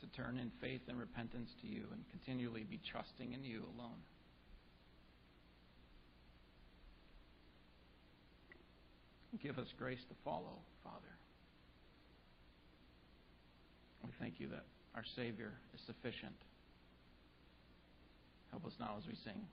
to 0.00 0.06
turn 0.16 0.38
in 0.38 0.50
faith 0.60 0.80
and 0.88 0.98
repentance 0.98 1.50
to 1.62 1.68
you 1.68 1.84
and 1.92 2.02
continually 2.10 2.64
be 2.68 2.80
trusting 2.90 3.32
in 3.32 3.44
you 3.44 3.62
alone? 3.76 4.00
Give 9.42 9.58
us 9.58 9.68
grace 9.78 10.02
to 10.08 10.14
follow, 10.24 10.58
Father. 10.82 11.14
We 14.04 14.10
thank 14.18 14.40
you 14.40 14.48
that 14.48 14.64
our 14.94 15.04
Savior 15.14 15.52
is 15.74 15.80
sufficient. 15.86 16.34
Help 18.50 18.66
us 18.66 18.72
now 18.80 18.96
as 18.98 19.06
we 19.06 19.14
sing 19.24 19.46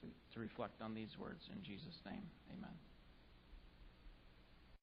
to, 0.00 0.06
to 0.34 0.40
reflect 0.40 0.80
on 0.80 0.94
these 0.94 1.10
words 1.18 1.42
in 1.52 1.62
Jesus' 1.64 1.98
name. 2.06 2.22
Amen. 2.56 2.93